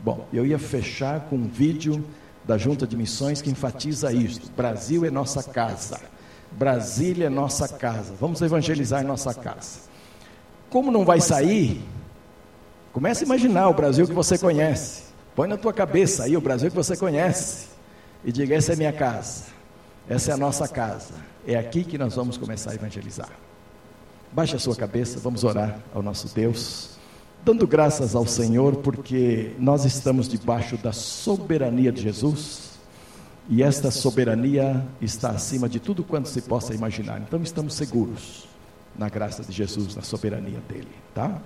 Bom, 0.00 0.26
eu 0.32 0.44
ia 0.44 0.58
fechar 0.58 1.20
com 1.20 1.36
um 1.36 1.48
vídeo 1.48 2.04
da 2.44 2.56
junta 2.56 2.86
de 2.86 2.96
missões 2.96 3.42
que 3.42 3.50
enfatiza 3.50 4.12
isto: 4.12 4.50
Brasil 4.52 5.04
é 5.04 5.10
nossa 5.10 5.42
casa. 5.42 6.00
Brasília 6.52 7.26
é 7.26 7.30
nossa 7.30 7.68
casa. 7.68 8.14
Vamos 8.18 8.40
evangelizar 8.40 9.04
nossa 9.04 9.34
casa. 9.34 9.80
Como 10.70 10.90
não 10.90 11.04
vai 11.04 11.20
sair, 11.20 11.82
comece 12.92 13.24
a 13.24 13.26
imaginar 13.26 13.68
o 13.68 13.74
Brasil 13.74 14.06
que 14.06 14.12
você 14.12 14.38
conhece. 14.38 15.04
Põe 15.34 15.48
na 15.48 15.56
tua 15.56 15.72
cabeça 15.72 16.24
aí 16.24 16.36
o 16.36 16.40
Brasil 16.40 16.70
que 16.70 16.76
você 16.76 16.96
conhece 16.96 17.66
e 18.24 18.32
diga: 18.32 18.54
essa 18.54 18.72
é 18.72 18.76
minha 18.76 18.92
casa, 18.92 19.44
essa 20.08 20.30
é 20.30 20.34
a 20.34 20.36
nossa 20.36 20.66
casa. 20.66 21.14
É 21.46 21.56
aqui 21.56 21.84
que 21.84 21.98
nós 21.98 22.14
vamos 22.14 22.36
começar 22.36 22.72
a 22.72 22.74
evangelizar. 22.74 23.30
Baixe 24.32 24.56
a 24.56 24.58
sua 24.58 24.74
cabeça, 24.74 25.18
vamos 25.20 25.44
orar 25.44 25.78
ao 25.94 26.02
nosso 26.02 26.34
Deus, 26.34 26.95
dando 27.46 27.64
graças 27.64 28.16
ao 28.16 28.26
Senhor, 28.26 28.78
porque 28.78 29.52
nós 29.56 29.84
estamos 29.84 30.26
debaixo 30.26 30.76
da 30.76 30.92
soberania 30.92 31.92
de 31.92 32.02
Jesus. 32.02 32.72
E 33.48 33.62
esta 33.62 33.92
soberania 33.92 34.84
está 35.00 35.30
acima 35.30 35.68
de 35.68 35.78
tudo 35.78 36.02
quanto 36.02 36.28
se 36.28 36.42
possa 36.42 36.74
imaginar. 36.74 37.20
Então 37.20 37.40
estamos 37.40 37.74
seguros 37.74 38.48
na 38.98 39.08
graça 39.08 39.44
de 39.44 39.52
Jesus, 39.52 39.94
na 39.94 40.02
soberania 40.02 40.58
dele, 40.68 40.88
tá? 41.14 41.40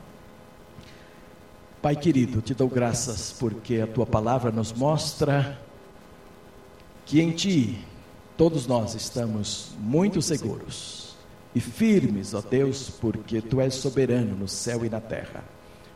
Pai 1.82 1.94
querido, 1.94 2.40
te 2.40 2.54
dou 2.54 2.68
graças 2.68 3.36
porque 3.38 3.82
a 3.82 3.86
tua 3.86 4.06
palavra 4.06 4.50
nos 4.50 4.72
mostra 4.72 5.60
que 7.04 7.20
em 7.20 7.30
Ti 7.32 7.84
todos 8.38 8.66
nós 8.66 8.94
estamos 8.94 9.72
muito 9.78 10.22
seguros 10.22 11.14
e 11.54 11.60
firmes, 11.60 12.32
ó 12.32 12.40
Deus, 12.40 12.88
porque 12.88 13.42
Tu 13.42 13.60
és 13.60 13.74
soberano 13.74 14.34
no 14.34 14.48
céu 14.48 14.82
e 14.82 14.88
na 14.88 15.00
terra, 15.00 15.44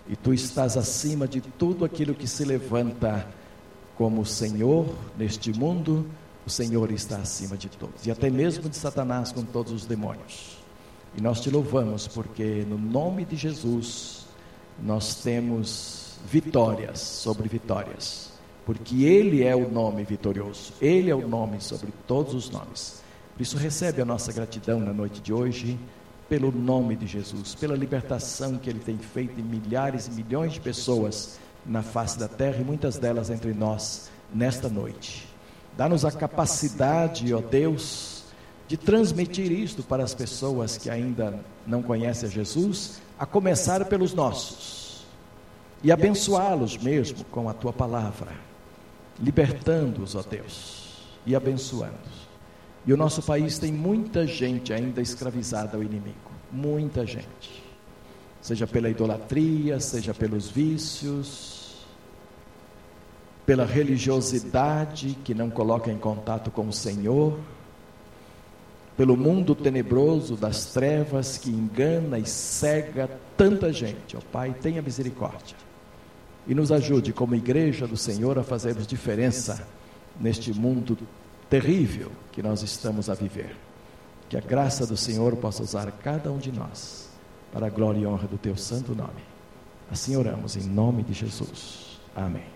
e 0.09 0.17
Tu 0.17 0.35
estás 0.35 0.77
acima 0.77 1.27
de 1.27 1.41
tudo 1.41 1.85
aquilo 1.85 2.15
que 2.15 2.27
se 2.27 2.45
levanta 2.45 3.27
como 3.97 4.25
Senhor 4.25 4.87
neste 5.17 5.53
mundo, 5.53 6.07
o 6.47 6.51
Senhor 6.51 6.91
está 6.91 7.17
acima 7.19 7.57
de 7.57 7.69
todos, 7.69 8.07
e 8.07 8.11
até 8.11 8.29
mesmo 8.29 8.69
de 8.69 8.77
Satanás 8.77 9.33
com 9.33 9.43
todos 9.43 9.73
os 9.73 9.87
demônios. 9.87 10.59
E 11.17 11.21
nós 11.21 11.41
te 11.41 11.49
louvamos 11.49 12.09
porque 12.09 12.67
no 12.69 12.77
nome 12.77 13.25
de 13.25 13.37
Jesus 13.37 14.27
nós 14.83 15.23
temos 15.23 16.19
vitórias 16.27 16.99
sobre 16.99 17.49
vitórias 17.49 18.35
porque 18.65 19.05
Ele 19.05 19.43
é 19.43 19.55
o 19.55 19.71
nome 19.71 20.05
vitorioso, 20.05 20.73
Ele 20.81 21.11
é 21.11 21.15
o 21.15 21.27
nome 21.27 21.61
sobre 21.61 21.93
todos 22.07 22.35
os 22.35 22.51
nomes. 22.51 23.03
Por 23.35 23.43
isso, 23.43 23.57
recebe 23.57 24.01
a 24.01 24.05
nossa 24.05 24.33
gratidão 24.33 24.81
na 24.81 24.93
noite 24.93 25.21
de 25.21 25.33
hoje, 25.33 25.79
pelo 26.29 26.51
nome 26.51 26.97
de 26.97 27.07
Jesus, 27.07 27.55
pela 27.55 27.77
libertação 27.77 28.57
que 28.57 28.71
Ele 28.71 28.81
tem 28.81 28.97
feito 28.99 29.41
em 29.41 29.43
milhares 29.43 30.07
e 30.07 30.11
milhões 30.11 30.53
de 30.53 30.61
pessoas 30.61 31.39
na 31.65 31.83
face 31.83 32.19
da 32.19 32.29
terra 32.29 32.59
e 32.61 32.65
muitas 32.65 32.99
delas 32.99 33.31
entre 33.31 33.53
nós 33.53 34.11
nesta 34.33 34.69
noite. 34.69 35.29
Dá-nos 35.77 36.05
a 36.05 36.13
capacidade, 36.13 37.33
ó 37.35 37.41
Deus, 37.41 38.25
de 38.69 38.77
transmitir 38.77 39.53
isto 39.53 39.83
para 39.83 40.03
as 40.03 40.15
pessoas 40.15 40.77
que 40.77 40.89
ainda 40.89 41.39
não 41.67 41.83
conhecem 41.83 42.29
a 42.29 42.33
Jesus, 42.33 43.01
a 43.19 43.27
começar 43.27 43.85
pelos 43.87 44.15
nossos, 44.15 45.05
e 45.83 45.93
abençoá-los 45.93 46.79
mesmo 46.79 47.25
com 47.25 47.49
a 47.49 47.53
tua 47.53 47.73
palavra 47.73 48.33
libertando-os, 49.19 50.15
ó 50.15 50.23
Deus, 50.23 50.99
e 51.27 51.35
abençoando-os. 51.35 52.24
E 52.87 52.93
o 52.93 52.97
nosso 52.97 53.23
país 53.23 53.59
tem 53.59 53.73
muita 53.73 54.27
gente 54.27 54.73
ainda 54.73 55.01
escravizada 55.01 55.77
ao 55.77 55.83
inimigo, 55.83 56.31
muita 56.53 57.07
gente. 57.07 57.63
Seja 58.43 58.67
pela 58.67 58.91
idolatria, 58.91 59.81
seja 59.81 60.13
pelos 60.13 60.51
vícios, 60.51 61.87
pela 63.47 63.65
religiosidade 63.65 65.17
que 65.25 65.35
não 65.35 65.49
coloca 65.49 65.91
em 65.91 65.97
contato 65.97 66.51
com 66.51 66.69
o 66.69 66.73
Senhor, 66.73 67.39
pelo 68.97 69.17
mundo 69.17 69.55
tenebroso 69.55 70.37
das 70.37 70.67
trevas 70.67 71.39
que 71.39 71.51
engana 71.51 72.19
e 72.19 72.27
cega 72.27 73.11
tanta 73.37 73.73
gente. 73.73 74.17
Ó 74.17 74.21
Pai, 74.31 74.55
tenha 74.61 74.83
misericórdia 74.83 75.57
e 76.47 76.55
nos 76.55 76.71
ajude 76.71 77.13
como 77.13 77.35
igreja 77.35 77.87
do 77.87 77.97
Senhor 77.97 78.39
a 78.39 78.43
fazermos 78.43 78.87
diferença 78.87 79.67
neste 80.21 80.53
mundo 80.53 80.97
terrível 81.61 82.11
que 82.33 82.43
nós 82.43 82.63
estamos 82.63 83.09
a 83.09 83.15
viver. 83.15 83.55
Que 84.29 84.37
a 84.37 84.41
graça 84.41 84.85
do 84.85 84.97
Senhor 84.97 85.37
possa 85.37 85.63
usar 85.63 85.91
cada 85.93 86.33
um 86.33 86.39
de 86.39 86.51
nós 86.51 87.09
para 87.53 87.67
a 87.67 87.71
glória 87.71 88.01
e 88.01 88.07
honra 88.07 88.27
do 88.27 88.37
teu 88.37 88.57
santo 88.57 88.93
nome. 88.93 89.23
Assim 89.89 90.17
oramos 90.17 90.57
em 90.57 90.63
nome 90.63 91.05
de 91.05 91.13
Jesus. 91.13 92.01
Amém. 92.17 92.54